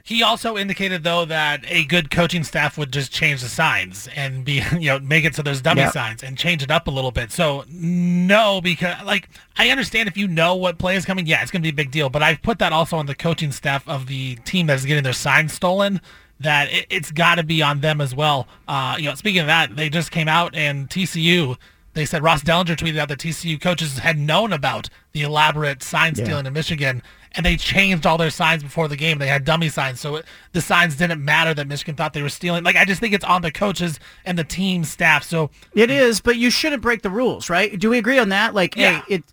He 0.05 0.21
also 0.21 0.55
indicated 0.55 1.03
though 1.03 1.25
that 1.25 1.65
a 1.67 1.83
good 1.83 2.11
coaching 2.11 2.43
staff 2.43 2.77
would 2.77 2.93
just 2.93 3.11
change 3.11 3.41
the 3.41 3.49
signs 3.49 4.07
and 4.15 4.45
be 4.45 4.61
you 4.79 4.91
know 4.91 4.99
make 4.99 5.25
it 5.25 5.33
so 5.33 5.41
there's 5.41 5.63
dummy 5.63 5.81
yep. 5.81 5.93
signs 5.93 6.21
and 6.21 6.37
change 6.37 6.61
it 6.61 6.69
up 6.69 6.87
a 6.87 6.91
little 6.91 7.09
bit. 7.09 7.31
So 7.31 7.65
no, 7.67 8.61
because 8.61 9.03
like 9.03 9.27
I 9.57 9.69
understand 9.69 10.07
if 10.07 10.15
you 10.15 10.27
know 10.27 10.55
what 10.55 10.77
play 10.77 10.95
is 10.95 11.05
coming, 11.05 11.25
yeah, 11.25 11.41
it's 11.41 11.49
gonna 11.49 11.63
be 11.63 11.69
a 11.69 11.73
big 11.73 11.89
deal. 11.89 12.11
But 12.11 12.21
I've 12.21 12.43
put 12.43 12.59
that 12.59 12.71
also 12.71 12.97
on 12.97 13.07
the 13.07 13.15
coaching 13.15 13.51
staff 13.51 13.87
of 13.89 14.05
the 14.05 14.35
team 14.45 14.67
that's 14.67 14.85
getting 14.85 15.03
their 15.03 15.11
signs 15.11 15.53
stolen. 15.53 15.99
That 16.39 16.67
it, 16.71 16.91
has 16.91 17.11
got 17.11 17.35
to 17.35 17.43
be 17.43 17.61
on 17.61 17.79
them 17.79 18.01
as 18.01 18.13
well. 18.13 18.47
Uh, 18.67 18.97
you 18.99 19.05
know, 19.05 19.15
speaking 19.15 19.39
of 19.39 19.47
that, 19.47 19.75
they 19.77 19.89
just 19.89 20.11
came 20.11 20.27
out 20.27 20.53
and 20.53 20.89
TCU 20.89 21.57
they 21.95 22.05
said 22.05 22.21
Ross 22.21 22.43
Dellenger 22.43 22.75
tweeted 22.75 22.99
out 22.99 23.07
that 23.07 23.19
TCU 23.19 23.59
coaches 23.59 23.99
had 23.99 24.19
known 24.19 24.51
about 24.51 24.89
the 25.13 25.21
elaborate 25.21 25.81
sign 25.81 26.13
stealing 26.13 26.43
yeah. 26.43 26.49
in 26.49 26.53
Michigan 26.53 27.01
and 27.35 27.45
they 27.45 27.57
changed 27.57 28.05
all 28.05 28.17
their 28.17 28.29
signs 28.29 28.63
before 28.63 28.87
the 28.87 28.95
game. 28.95 29.17
They 29.17 29.27
had 29.27 29.43
dummy 29.43 29.69
signs, 29.69 29.99
so 29.99 30.17
it, 30.17 30.25
the 30.53 30.61
signs 30.61 30.95
didn't 30.95 31.23
matter 31.23 31.53
that 31.53 31.67
Michigan 31.67 31.95
thought 31.95 32.13
they 32.13 32.21
were 32.21 32.29
stealing. 32.29 32.63
Like 32.63 32.75
I 32.75 32.85
just 32.85 32.99
think 32.99 33.13
it's 33.13 33.25
on 33.25 33.41
the 33.41 33.51
coaches 33.51 33.99
and 34.25 34.37
the 34.37 34.43
team 34.43 34.83
staff. 34.83 35.23
So 35.23 35.49
it 35.73 35.89
is, 35.89 36.21
but 36.21 36.37
you 36.37 36.49
shouldn't 36.49 36.81
break 36.81 37.01
the 37.01 37.09
rules, 37.09 37.49
right? 37.49 37.77
Do 37.77 37.89
we 37.89 37.97
agree 37.97 38.19
on 38.19 38.29
that? 38.29 38.53
Like, 38.53 38.75
yeah. 38.75 39.01
hey, 39.07 39.15
it, 39.15 39.23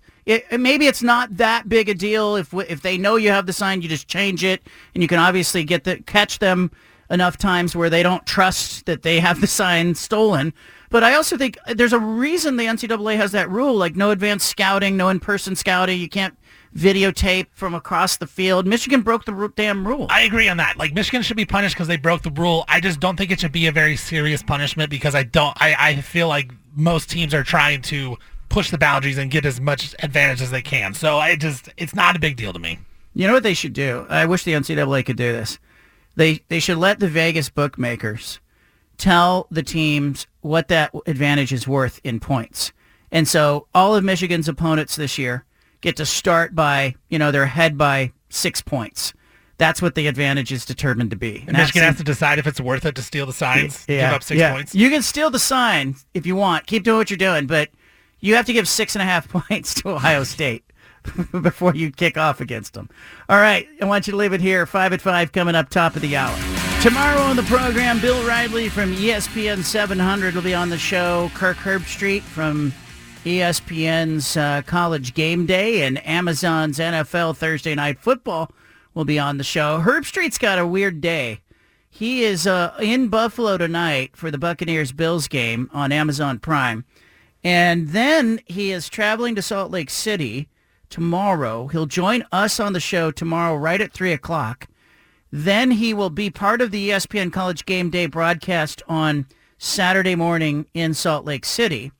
it 0.50 0.60
maybe 0.60 0.86
it's 0.86 1.02
not 1.02 1.36
that 1.36 1.68
big 1.68 1.88
a 1.88 1.94
deal 1.94 2.36
if 2.36 2.52
if 2.54 2.82
they 2.82 2.98
know 2.98 3.16
you 3.16 3.30
have 3.30 3.46
the 3.46 3.52
sign, 3.52 3.82
you 3.82 3.88
just 3.88 4.08
change 4.08 4.44
it, 4.44 4.62
and 4.94 5.02
you 5.02 5.08
can 5.08 5.18
obviously 5.18 5.64
get 5.64 5.84
the 5.84 5.98
catch 5.98 6.38
them 6.38 6.70
enough 7.10 7.36
times 7.36 7.76
where 7.76 7.90
they 7.90 8.02
don't 8.02 8.24
trust 8.24 8.86
that 8.86 9.02
they 9.02 9.20
have 9.20 9.40
the 9.40 9.46
sign 9.46 9.94
stolen. 9.94 10.52
But 10.90 11.04
I 11.04 11.14
also 11.14 11.36
think 11.36 11.58
there's 11.66 11.92
a 11.92 11.98
reason 11.98 12.56
the 12.56 12.66
NCAA 12.66 13.16
has 13.16 13.32
that 13.32 13.50
rule, 13.50 13.74
like 13.74 13.96
no 13.96 14.10
advanced 14.10 14.48
scouting, 14.48 14.96
no 14.96 15.08
in-person 15.08 15.56
scouting. 15.56 16.00
You 16.00 16.08
can't 16.08 16.36
videotape 16.76 17.46
from 17.52 17.74
across 17.74 18.16
the 18.16 18.26
field. 18.26 18.66
Michigan 18.66 19.02
broke 19.02 19.24
the 19.24 19.52
damn 19.56 19.86
rule. 19.86 20.06
I 20.10 20.22
agree 20.22 20.48
on 20.48 20.56
that. 20.56 20.78
Like 20.78 20.94
Michigan 20.94 21.22
should 21.22 21.36
be 21.36 21.44
punished 21.44 21.74
because 21.74 21.88
they 21.88 21.96
broke 21.96 22.22
the 22.22 22.30
rule. 22.30 22.64
I 22.68 22.80
just 22.80 23.00
don't 23.00 23.16
think 23.16 23.30
it 23.30 23.40
should 23.40 23.52
be 23.52 23.66
a 23.66 23.72
very 23.72 23.96
serious 23.96 24.42
punishment 24.42 24.90
because 24.90 25.14
I 25.14 25.22
don't. 25.22 25.56
I, 25.60 25.76
I 25.78 25.96
feel 25.96 26.28
like 26.28 26.50
most 26.74 27.10
teams 27.10 27.34
are 27.34 27.42
trying 27.42 27.82
to 27.82 28.16
push 28.48 28.70
the 28.70 28.78
boundaries 28.78 29.18
and 29.18 29.30
get 29.30 29.46
as 29.46 29.60
much 29.60 29.94
advantage 30.02 30.42
as 30.42 30.50
they 30.50 30.62
can. 30.62 30.94
So 30.94 31.18
I 31.18 31.36
just 31.36 31.68
it's 31.76 31.94
not 31.94 32.16
a 32.16 32.20
big 32.20 32.36
deal 32.36 32.52
to 32.52 32.58
me. 32.58 32.78
You 33.14 33.26
know 33.26 33.34
what 33.34 33.42
they 33.42 33.54
should 33.54 33.74
do? 33.74 34.06
I 34.08 34.26
wish 34.26 34.44
the 34.44 34.52
NCAA 34.52 35.04
could 35.04 35.16
do 35.16 35.32
this. 35.32 35.58
They 36.16 36.42
they 36.48 36.60
should 36.60 36.78
let 36.78 37.00
the 37.00 37.08
Vegas 37.08 37.50
bookmakers 37.50 38.40
tell 38.98 39.46
the 39.50 39.62
teams 39.62 40.26
what 40.40 40.68
that 40.68 40.94
advantage 41.06 41.52
is 41.52 41.68
worth 41.68 42.00
in 42.04 42.20
points. 42.20 42.72
And 43.10 43.28
so 43.28 43.66
all 43.74 43.94
of 43.94 44.04
Michigan's 44.04 44.48
opponents 44.48 44.96
this 44.96 45.18
year 45.18 45.44
get 45.82 45.96
to 45.96 46.06
start 46.06 46.54
by, 46.54 46.94
you 47.10 47.18
know, 47.18 47.30
they're 47.30 47.42
ahead 47.42 47.76
by 47.76 48.12
six 48.30 48.62
points. 48.62 49.12
That's 49.58 49.82
what 49.82 49.94
the 49.94 50.06
advantage 50.06 50.50
is 50.50 50.64
determined 50.64 51.10
to 51.10 51.16
be. 51.16 51.44
And, 51.46 51.56
Michigan 51.56 51.82
has 51.82 51.98
to 51.98 52.04
decide 52.04 52.38
if 52.38 52.46
it's 52.46 52.60
worth 52.60 52.86
it 52.86 52.94
to 52.96 53.02
steal 53.02 53.26
the 53.26 53.32
signs, 53.32 53.84
yeah, 53.86 54.08
give 54.08 54.14
up 54.14 54.22
six 54.22 54.40
yeah. 54.40 54.54
points. 54.54 54.74
You 54.74 54.88
can 54.88 55.02
steal 55.02 55.30
the 55.30 55.38
sign 55.38 55.96
if 56.14 56.24
you 56.24 56.34
want. 56.34 56.66
Keep 56.66 56.84
doing 56.84 56.96
what 56.96 57.10
you're 57.10 57.18
doing, 57.18 57.46
but 57.46 57.68
you 58.20 58.34
have 58.34 58.46
to 58.46 58.52
give 58.52 58.66
six 58.66 58.94
and 58.94 59.02
a 59.02 59.04
half 59.04 59.28
points 59.48 59.74
to 59.82 59.90
Ohio 59.90 60.24
State 60.24 60.64
before 61.42 61.74
you 61.74 61.90
kick 61.90 62.16
off 62.16 62.40
against 62.40 62.74
them. 62.74 62.88
All 63.28 63.38
right, 63.38 63.68
I 63.80 63.84
want 63.84 64.06
you 64.06 64.12
to 64.12 64.16
leave 64.16 64.32
it 64.32 64.40
here. 64.40 64.66
Five 64.66 64.92
at 64.92 65.00
five 65.00 65.32
coming 65.32 65.54
up 65.54 65.68
top 65.68 65.94
of 65.94 66.02
the 66.02 66.16
hour. 66.16 66.36
Tomorrow 66.80 67.20
on 67.20 67.36
the 67.36 67.44
program, 67.44 68.00
Bill 68.00 68.26
Riley 68.26 68.68
from 68.68 68.92
ESPN 68.94 69.62
700 69.62 70.34
will 70.34 70.42
be 70.42 70.54
on 70.54 70.70
the 70.70 70.78
show. 70.78 71.30
Kirk 71.34 71.56
Herbstreit 71.58 72.22
from 72.22 72.72
ESPN's 73.24 74.36
uh, 74.36 74.62
College 74.66 75.14
Game 75.14 75.46
Day 75.46 75.82
and 75.82 76.04
Amazon's 76.04 76.78
NFL 76.80 77.36
Thursday 77.36 77.72
Night 77.76 78.00
Football 78.00 78.50
will 78.94 79.04
be 79.04 79.16
on 79.16 79.38
the 79.38 79.44
show. 79.44 79.80
Herbstreit's 79.80 80.38
got 80.38 80.58
a 80.58 80.66
weird 80.66 81.00
day. 81.00 81.38
He 81.88 82.24
is 82.24 82.48
uh, 82.48 82.74
in 82.80 83.08
Buffalo 83.08 83.58
tonight 83.58 84.16
for 84.16 84.32
the 84.32 84.38
Buccaneers 84.38 84.90
Bills 84.90 85.28
game 85.28 85.70
on 85.72 85.92
Amazon 85.92 86.40
Prime. 86.40 86.84
And 87.44 87.90
then 87.90 88.40
he 88.46 88.72
is 88.72 88.88
traveling 88.88 89.36
to 89.36 89.42
Salt 89.42 89.70
Lake 89.70 89.90
City 89.90 90.48
tomorrow. 90.90 91.68
He'll 91.68 91.86
join 91.86 92.24
us 92.32 92.58
on 92.58 92.72
the 92.72 92.80
show 92.80 93.12
tomorrow 93.12 93.54
right 93.54 93.80
at 93.80 93.92
3 93.92 94.12
o'clock. 94.12 94.66
Then 95.30 95.70
he 95.70 95.94
will 95.94 96.10
be 96.10 96.28
part 96.28 96.60
of 96.60 96.72
the 96.72 96.90
ESPN 96.90 97.32
College 97.32 97.66
Game 97.66 97.88
Day 97.88 98.06
broadcast 98.06 98.82
on 98.88 99.26
Saturday 99.58 100.16
morning 100.16 100.66
in 100.74 100.92
Salt 100.92 101.24
Lake 101.24 101.44
City. 101.44 101.92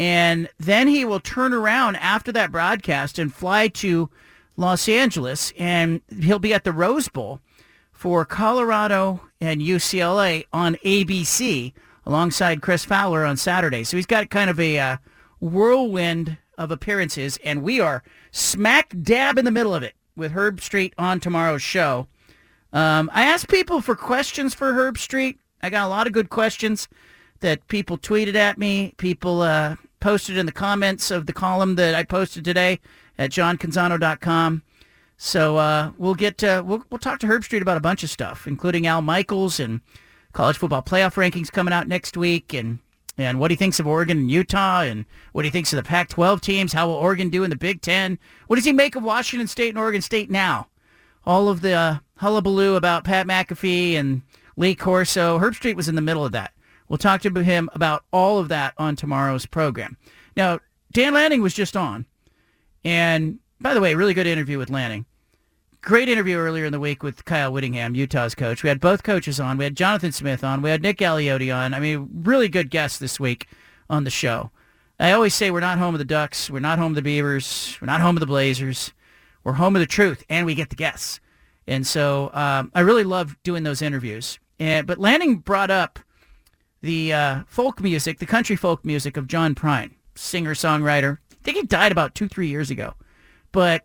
And 0.00 0.48
then 0.58 0.88
he 0.88 1.04
will 1.04 1.20
turn 1.20 1.52
around 1.52 1.96
after 1.96 2.32
that 2.32 2.50
broadcast 2.50 3.18
and 3.18 3.32
fly 3.32 3.68
to 3.68 4.08
Los 4.56 4.88
Angeles 4.88 5.52
and 5.58 6.00
he'll 6.22 6.38
be 6.38 6.54
at 6.54 6.64
the 6.64 6.72
Rose 6.72 7.08
Bowl 7.08 7.40
for 7.92 8.24
Colorado 8.24 9.20
and 9.42 9.60
UCLA 9.60 10.46
on 10.54 10.76
ABC 10.76 11.74
alongside 12.06 12.62
Chris 12.62 12.82
Fowler 12.82 13.26
on 13.26 13.36
Saturday. 13.36 13.84
So 13.84 13.98
he's 13.98 14.06
got 14.06 14.30
kind 14.30 14.48
of 14.48 14.58
a 14.58 14.78
uh, 14.78 14.96
whirlwind 15.38 16.38
of 16.56 16.70
appearances 16.70 17.38
and 17.44 17.62
we 17.62 17.78
are 17.78 18.02
smack 18.30 18.94
dab 19.02 19.36
in 19.36 19.44
the 19.44 19.50
middle 19.50 19.74
of 19.74 19.82
it 19.82 19.96
with 20.16 20.32
Herbstreit 20.32 20.94
on 20.96 21.20
tomorrow's 21.20 21.60
show. 21.60 22.06
Um, 22.72 23.10
I 23.12 23.24
asked 23.24 23.48
people 23.48 23.82
for 23.82 23.94
questions 23.94 24.54
for 24.54 24.72
Herbstreit. 24.72 25.36
I 25.62 25.68
got 25.68 25.84
a 25.84 25.90
lot 25.90 26.06
of 26.06 26.14
good 26.14 26.30
questions 26.30 26.88
that 27.40 27.68
people 27.68 27.98
tweeted 27.98 28.34
at 28.34 28.56
me. 28.56 28.94
People 28.96 29.42
uh, 29.42 29.76
posted 30.00 30.36
in 30.36 30.46
the 30.46 30.52
comments 30.52 31.10
of 31.10 31.26
the 31.26 31.32
column 31.32 31.76
that 31.76 31.94
I 31.94 32.02
posted 32.02 32.44
today 32.44 32.80
at 33.18 33.30
johncanzano.com. 33.30 34.62
So 35.16 35.58
uh, 35.58 35.92
we'll 35.98 36.14
get 36.14 36.42
uh, 36.42 36.62
we'll 36.64 36.82
we'll 36.90 36.98
talk 36.98 37.18
to 37.20 37.26
Herbstreit 37.26 37.60
about 37.60 37.76
a 37.76 37.80
bunch 37.80 38.02
of 38.02 38.10
stuff, 38.10 38.46
including 38.46 38.86
Al 38.86 39.02
Michaels 39.02 39.60
and 39.60 39.82
college 40.32 40.56
football 40.56 40.82
playoff 40.82 41.14
rankings 41.14 41.52
coming 41.52 41.74
out 41.74 41.86
next 41.86 42.16
week, 42.16 42.54
and 42.54 42.78
and 43.18 43.38
what 43.38 43.50
he 43.50 43.56
thinks 43.56 43.78
of 43.78 43.86
Oregon 43.86 44.16
and 44.16 44.30
Utah 44.30 44.80
and 44.80 45.04
what 45.32 45.44
he 45.44 45.50
thinks 45.50 45.74
of 45.74 45.76
the 45.76 45.82
Pac-12 45.82 46.40
teams. 46.40 46.72
How 46.72 46.86
will 46.86 46.94
Oregon 46.94 47.28
do 47.28 47.44
in 47.44 47.50
the 47.50 47.56
Big 47.56 47.82
Ten? 47.82 48.18
What 48.46 48.56
does 48.56 48.64
he 48.64 48.72
make 48.72 48.96
of 48.96 49.02
Washington 49.02 49.46
State 49.46 49.68
and 49.68 49.78
Oregon 49.78 50.00
State 50.00 50.30
now? 50.30 50.68
All 51.26 51.50
of 51.50 51.60
the 51.60 51.72
uh, 51.72 51.98
hullabaloo 52.16 52.76
about 52.76 53.04
Pat 53.04 53.26
McAfee 53.26 53.94
and 53.94 54.22
Lee 54.56 54.74
Corso. 54.74 55.38
Herbstreit 55.38 55.76
was 55.76 55.88
in 55.88 55.96
the 55.96 56.00
middle 56.00 56.24
of 56.24 56.32
that. 56.32 56.54
We'll 56.90 56.98
talk 56.98 57.22
to 57.22 57.30
him 57.30 57.70
about 57.72 58.04
all 58.12 58.40
of 58.40 58.48
that 58.48 58.74
on 58.76 58.96
tomorrow's 58.96 59.46
program. 59.46 59.96
Now, 60.36 60.58
Dan 60.90 61.14
Lanning 61.14 61.40
was 61.40 61.54
just 61.54 61.76
on. 61.76 62.04
And 62.84 63.38
by 63.60 63.74
the 63.74 63.80
way, 63.80 63.94
really 63.94 64.12
good 64.12 64.26
interview 64.26 64.58
with 64.58 64.70
Lanning. 64.70 65.06
Great 65.82 66.08
interview 66.08 66.36
earlier 66.36 66.64
in 66.64 66.72
the 66.72 66.80
week 66.80 67.04
with 67.04 67.24
Kyle 67.24 67.52
Whittingham, 67.52 67.94
Utah's 67.94 68.34
coach. 68.34 68.64
We 68.64 68.68
had 68.68 68.80
both 68.80 69.04
coaches 69.04 69.38
on. 69.38 69.56
We 69.56 69.62
had 69.62 69.76
Jonathan 69.76 70.10
Smith 70.10 70.42
on. 70.42 70.62
We 70.62 70.70
had 70.70 70.82
Nick 70.82 70.98
Aliotti 70.98 71.54
on. 71.54 71.74
I 71.74 71.78
mean, 71.78 72.08
really 72.24 72.48
good 72.48 72.70
guests 72.70 72.98
this 72.98 73.20
week 73.20 73.46
on 73.88 74.02
the 74.02 74.10
show. 74.10 74.50
I 74.98 75.12
always 75.12 75.32
say 75.32 75.52
we're 75.52 75.60
not 75.60 75.78
home 75.78 75.94
of 75.94 76.00
the 76.00 76.04
Ducks. 76.04 76.50
We're 76.50 76.58
not 76.58 76.80
home 76.80 76.90
of 76.90 76.96
the 76.96 77.02
Beavers. 77.02 77.78
We're 77.80 77.86
not 77.86 78.00
home 78.00 78.16
of 78.16 78.20
the 78.20 78.26
Blazers. 78.26 78.92
We're 79.44 79.52
home 79.52 79.76
of 79.76 79.80
the 79.80 79.86
truth, 79.86 80.24
and 80.28 80.44
we 80.44 80.56
get 80.56 80.70
the 80.70 80.76
guests. 80.76 81.20
And 81.68 81.86
so 81.86 82.32
um, 82.34 82.72
I 82.74 82.80
really 82.80 83.04
love 83.04 83.36
doing 83.44 83.62
those 83.62 83.80
interviews. 83.80 84.40
And, 84.58 84.88
but 84.88 84.98
Lanning 84.98 85.36
brought 85.36 85.70
up 85.70 86.00
the 86.82 87.12
uh, 87.12 87.42
folk 87.46 87.80
music, 87.80 88.18
the 88.18 88.26
country 88.26 88.56
folk 88.56 88.84
music 88.84 89.16
of 89.16 89.26
John 89.26 89.54
Prine, 89.54 89.92
singer-songwriter. 90.14 91.18
I 91.32 91.36
think 91.42 91.56
he 91.56 91.62
died 91.64 91.92
about 91.92 92.14
two, 92.14 92.28
three 92.28 92.48
years 92.48 92.70
ago. 92.70 92.94
But 93.52 93.84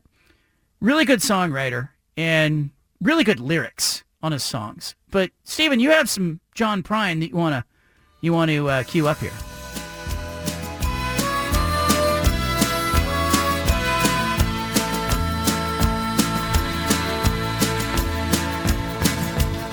really 0.79 1.05
good 1.05 1.19
songwriter 1.19 1.89
and 2.17 2.69
really 3.01 3.23
good 3.23 3.39
lyrics 3.39 4.03
on 4.21 4.31
his 4.31 4.43
songs. 4.43 4.95
But 5.11 5.31
Stephen, 5.43 5.79
you 5.79 5.91
have 5.91 6.09
some 6.09 6.39
John 6.53 6.83
Prine 6.83 7.19
that 7.19 7.29
you 7.29 7.35
want 7.35 7.53
to 7.53 7.65
you 8.21 8.33
want 8.33 8.49
to 8.49 8.69
uh, 8.69 8.83
cue 8.83 9.07
up 9.07 9.17
here. 9.19 9.31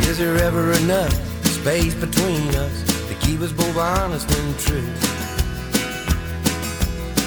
Is 0.08 0.18
there 0.18 0.36
ever 0.36 0.72
enough 0.72 1.12
space 1.46 1.94
between 1.94 2.54
us 2.54 2.91
to 3.22 3.38
was 3.38 3.52
both 3.52 3.76
honest 3.76 4.30
and 4.30 4.58
true? 4.58 4.90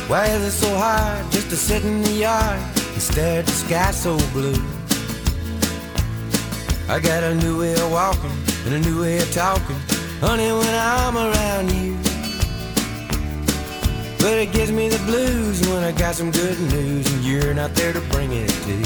Why 0.08 0.26
is 0.28 0.44
it 0.44 0.52
so 0.52 0.76
hard 0.78 1.32
just 1.32 1.50
to 1.50 1.56
sit 1.56 1.84
in 1.84 2.02
the 2.02 2.12
yard 2.12 2.60
and 2.94 3.02
stare 3.02 3.40
at 3.40 3.46
the 3.46 3.52
sky 3.52 3.92
so 3.92 4.18
blue? 4.34 4.62
I 6.88 7.00
got 7.00 7.24
a 7.24 7.36
new 7.36 7.60
way 7.60 7.74
of 7.74 7.92
walking 7.92 8.32
and 8.66 8.76
a 8.76 8.80
new 8.80 9.02
way 9.02 9.18
of 9.18 9.32
talking, 9.32 9.76
honey, 10.20 10.52
when 10.52 10.76
I'm 10.76 11.18
around 11.18 11.72
you. 11.72 11.98
But 14.20 14.38
it 14.40 14.52
gives 14.52 14.72
me 14.72 14.90
the 14.90 15.04
blues 15.06 15.68
when 15.68 15.84
I 15.84 15.92
got 15.92 16.16
some 16.16 16.32
good 16.32 16.60
news 16.72 17.12
and 17.12 17.24
you're 17.24 17.54
not 17.54 17.74
there 17.74 17.94
to 17.94 18.02
bring 18.12 18.32
it 18.32 18.50
to. 18.50 18.78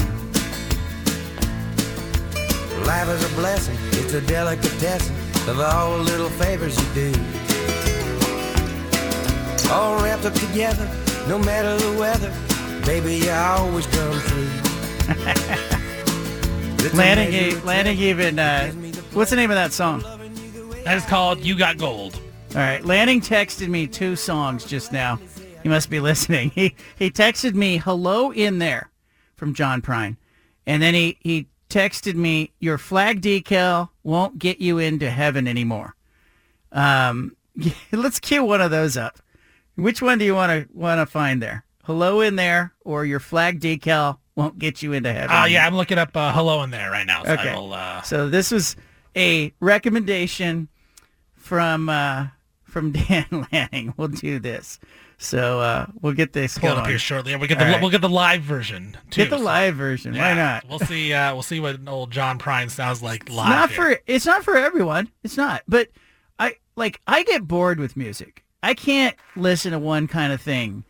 Life 2.86 3.08
is 3.08 3.32
a 3.32 3.34
blessing, 3.36 3.76
it's 3.92 4.14
a 4.14 4.20
delicatessen 4.20 5.19
of 5.48 5.58
all 5.60 5.98
the 5.98 6.04
little 6.04 6.28
favors 6.30 6.76
you 6.78 6.94
do. 6.94 7.12
All 9.70 10.02
wrapped 10.02 10.24
up 10.24 10.34
together, 10.34 10.86
no 11.28 11.38
matter 11.38 11.76
the 11.76 11.98
weather, 11.98 12.32
baby, 12.84 13.16
you 13.16 13.30
always 13.30 13.86
come 13.86 14.18
through. 14.20 14.48
It's 16.82 16.94
a 16.94 16.96
Lanning, 16.96 17.30
gave, 17.30 17.58
of 17.58 17.64
Lanning 17.66 17.96
time. 17.98 18.04
even 18.06 18.38
uh, 18.38 18.72
what's 19.12 19.28
the 19.28 19.36
name 19.36 19.50
of 19.50 19.56
that 19.56 19.70
song? 19.70 20.00
That 20.84 20.96
is 20.96 21.04
called 21.04 21.40
"You 21.40 21.54
Got 21.54 21.76
Gold." 21.76 22.14
All 22.54 22.60
right, 22.62 22.82
Lanning 22.82 23.20
texted 23.20 23.68
me 23.68 23.86
two 23.86 24.16
songs 24.16 24.64
just 24.64 24.90
now. 24.90 25.20
He 25.62 25.68
must 25.68 25.90
be 25.90 26.00
listening. 26.10 26.50
He 26.54 26.74
he 26.98 27.10
texted 27.10 27.52
me 27.52 27.76
"Hello 27.76 28.32
in 28.32 28.60
there" 28.60 28.90
from 29.36 29.52
John 29.52 29.82
Prine, 29.82 30.16
and 30.66 30.82
then 30.82 30.94
he 30.94 31.18
he 31.20 31.48
texted 31.70 32.14
me 32.14 32.52
"Your 32.58 32.76
flag 32.76 33.22
decal 33.22 33.88
won't 34.02 34.38
get 34.38 34.60
you 34.60 34.78
into 34.78 35.08
heaven 35.10 35.48
anymore." 35.48 35.94
Um, 36.72 37.36
let's 37.92 38.20
cue 38.20 38.44
one 38.44 38.60
of 38.60 38.70
those 38.70 38.96
up. 38.96 39.18
Which 39.76 40.02
one 40.02 40.18
do 40.18 40.24
you 40.24 40.34
want 40.34 40.50
to 40.50 40.68
want 40.76 40.98
to 41.00 41.06
find 41.06 41.42
there? 41.42 41.64
"Hello 41.84 42.20
in 42.20 42.36
there" 42.36 42.74
or 42.84 43.04
"Your 43.06 43.20
flag 43.20 43.60
decal 43.60 44.18
won't 44.34 44.58
get 44.58 44.82
you 44.82 44.92
into 44.92 45.12
heaven"? 45.12 45.34
Uh, 45.34 45.44
yeah, 45.44 45.66
I'm 45.66 45.74
looking 45.76 45.98
up 45.98 46.16
uh, 46.16 46.32
"Hello" 46.32 46.62
in 46.62 46.70
there 46.70 46.90
right 46.90 47.06
now. 47.06 47.24
So 47.24 47.32
Okay. 47.32 47.54
Will, 47.54 47.72
uh, 47.72 48.02
So 48.02 48.28
this 48.28 48.50
was 48.50 48.76
a 49.16 49.52
recommendation 49.60 50.68
from 51.34 51.88
uh, 51.88 52.26
from 52.70 52.92
Dan 52.92 53.46
Lanning. 53.52 53.94
We'll 53.96 54.08
do 54.08 54.38
this. 54.38 54.78
So 55.18 55.60
uh, 55.60 55.86
we'll 56.00 56.14
get 56.14 56.32
this 56.32 56.56
up 56.64 56.86
here 56.86 56.98
shortly. 56.98 57.36
We'll 57.36 57.46
get 57.48 57.58
the 57.58 57.66
right. 57.66 57.80
we'll 57.80 57.90
get 57.90 58.00
the 58.00 58.08
live 58.08 58.40
version 58.42 58.96
too. 59.10 59.22
Get 59.24 59.30
the 59.30 59.38
so- 59.38 59.44
live 59.44 59.74
version. 59.76 60.16
Why 60.16 60.32
not? 60.32 60.64
We'll 60.68 60.78
see. 60.78 61.12
Uh, 61.12 61.34
we'll 61.34 61.42
see 61.42 61.60
what 61.60 61.76
old 61.86 62.10
John 62.10 62.38
Prine 62.38 62.70
sounds 62.70 63.02
like 63.02 63.28
live. 63.28 63.48
It's 63.48 63.56
not 63.56 63.70
here. 63.70 63.96
for 63.96 64.02
it's 64.06 64.26
not 64.26 64.44
for 64.44 64.56
everyone. 64.56 65.10
It's 65.22 65.36
not. 65.36 65.62
But 65.68 65.88
I 66.38 66.54
like 66.76 67.00
I 67.06 67.22
get 67.24 67.46
bored 67.46 67.78
with 67.78 67.96
music. 67.96 68.44
I 68.62 68.72
can't 68.74 69.14
listen 69.36 69.72
to 69.72 69.78
one 69.78 70.06
kind 70.08 70.32
of 70.32 70.40
thing 70.40 70.84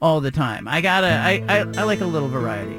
all 0.00 0.20
the 0.20 0.30
time. 0.30 0.68
I 0.68 0.80
gotta. 0.80 1.08
I 1.08 1.44
I, 1.48 1.58
I 1.60 1.82
like 1.82 2.00
a 2.00 2.06
little 2.06 2.28
variety. 2.28 2.78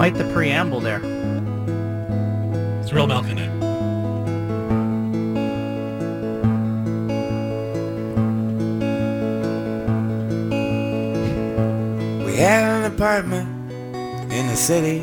Quite 0.00 0.14
the 0.14 0.24
preamble 0.32 0.80
there. 0.80 1.02
It's 2.80 2.90
real 2.90 3.06
milk 3.06 3.26
in 3.26 3.36
it. 3.36 3.50
We 12.24 12.34
had 12.34 12.80
an 12.80 12.90
apartment 12.90 13.46
in 14.32 14.46
the 14.46 14.56
city. 14.56 15.00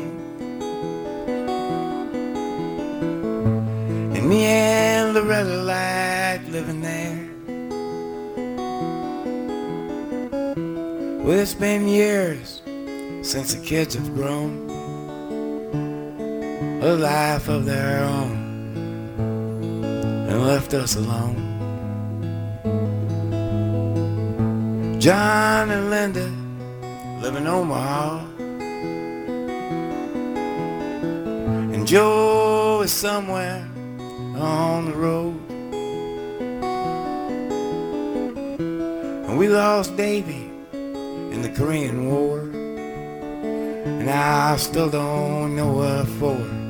And 4.18 4.28
me 4.28 4.46
and 4.46 5.14
Loretta 5.14 5.62
liked 5.62 6.48
living 6.48 6.80
there. 6.80 7.28
Well, 11.22 11.38
it's 11.38 11.54
been 11.54 11.86
years 11.86 12.62
since 13.22 13.54
the 13.54 13.64
kids 13.64 13.94
have 13.94 14.12
grown 14.16 14.67
a 16.80 16.94
life 16.94 17.48
of 17.48 17.64
their 17.64 18.04
own 18.04 18.36
and 20.28 20.46
left 20.46 20.72
us 20.74 20.94
alone. 20.94 21.48
John 25.00 25.70
and 25.70 25.90
Linda 25.90 26.30
live 27.20 27.34
in 27.34 27.48
Omaha. 27.48 28.24
And 31.74 31.84
Joe 31.84 32.82
is 32.84 32.92
somewhere 32.92 33.68
on 34.36 34.84
the 34.84 34.96
road. 34.96 35.40
And 39.26 39.36
we 39.36 39.48
lost 39.48 39.96
Davy 39.96 40.48
in 40.72 41.42
the 41.42 41.48
Korean 41.56 42.08
War. 42.08 42.38
And 42.38 44.08
I 44.08 44.54
still 44.58 44.90
don't 44.90 45.56
know 45.56 45.72
what 45.72 46.06
for. 46.06 46.67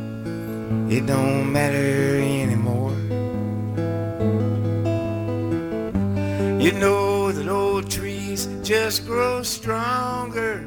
It 0.91 1.07
don't 1.07 1.51
matter 1.51 2.21
anymore. 2.21 2.93
You 6.61 6.73
know 6.73 7.33
that 7.33 7.49
old 7.49 7.91
trees 7.91 8.49
just 8.63 9.07
grow 9.07 9.43
stronger. 9.43 10.59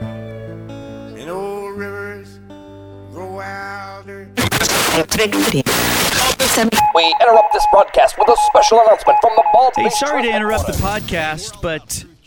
And 0.00 1.28
old 1.28 1.76
rivers 1.76 2.38
grow 3.12 3.36
wilder. 3.36 4.30
We 6.94 7.14
interrupt 7.20 7.52
this 7.52 7.66
broadcast 7.70 8.16
with 8.18 8.28
a 8.28 8.36
special 8.46 8.80
announcement 8.80 9.18
from 9.20 9.32
the 9.36 9.44
Bald 9.52 9.74
Hey, 9.76 9.84
Faced 9.84 9.98
sorry 9.98 10.22
to 10.22 10.34
interrupt 10.34 10.66
the 10.66 10.72
podcast, 10.72 11.60
but 11.60 12.04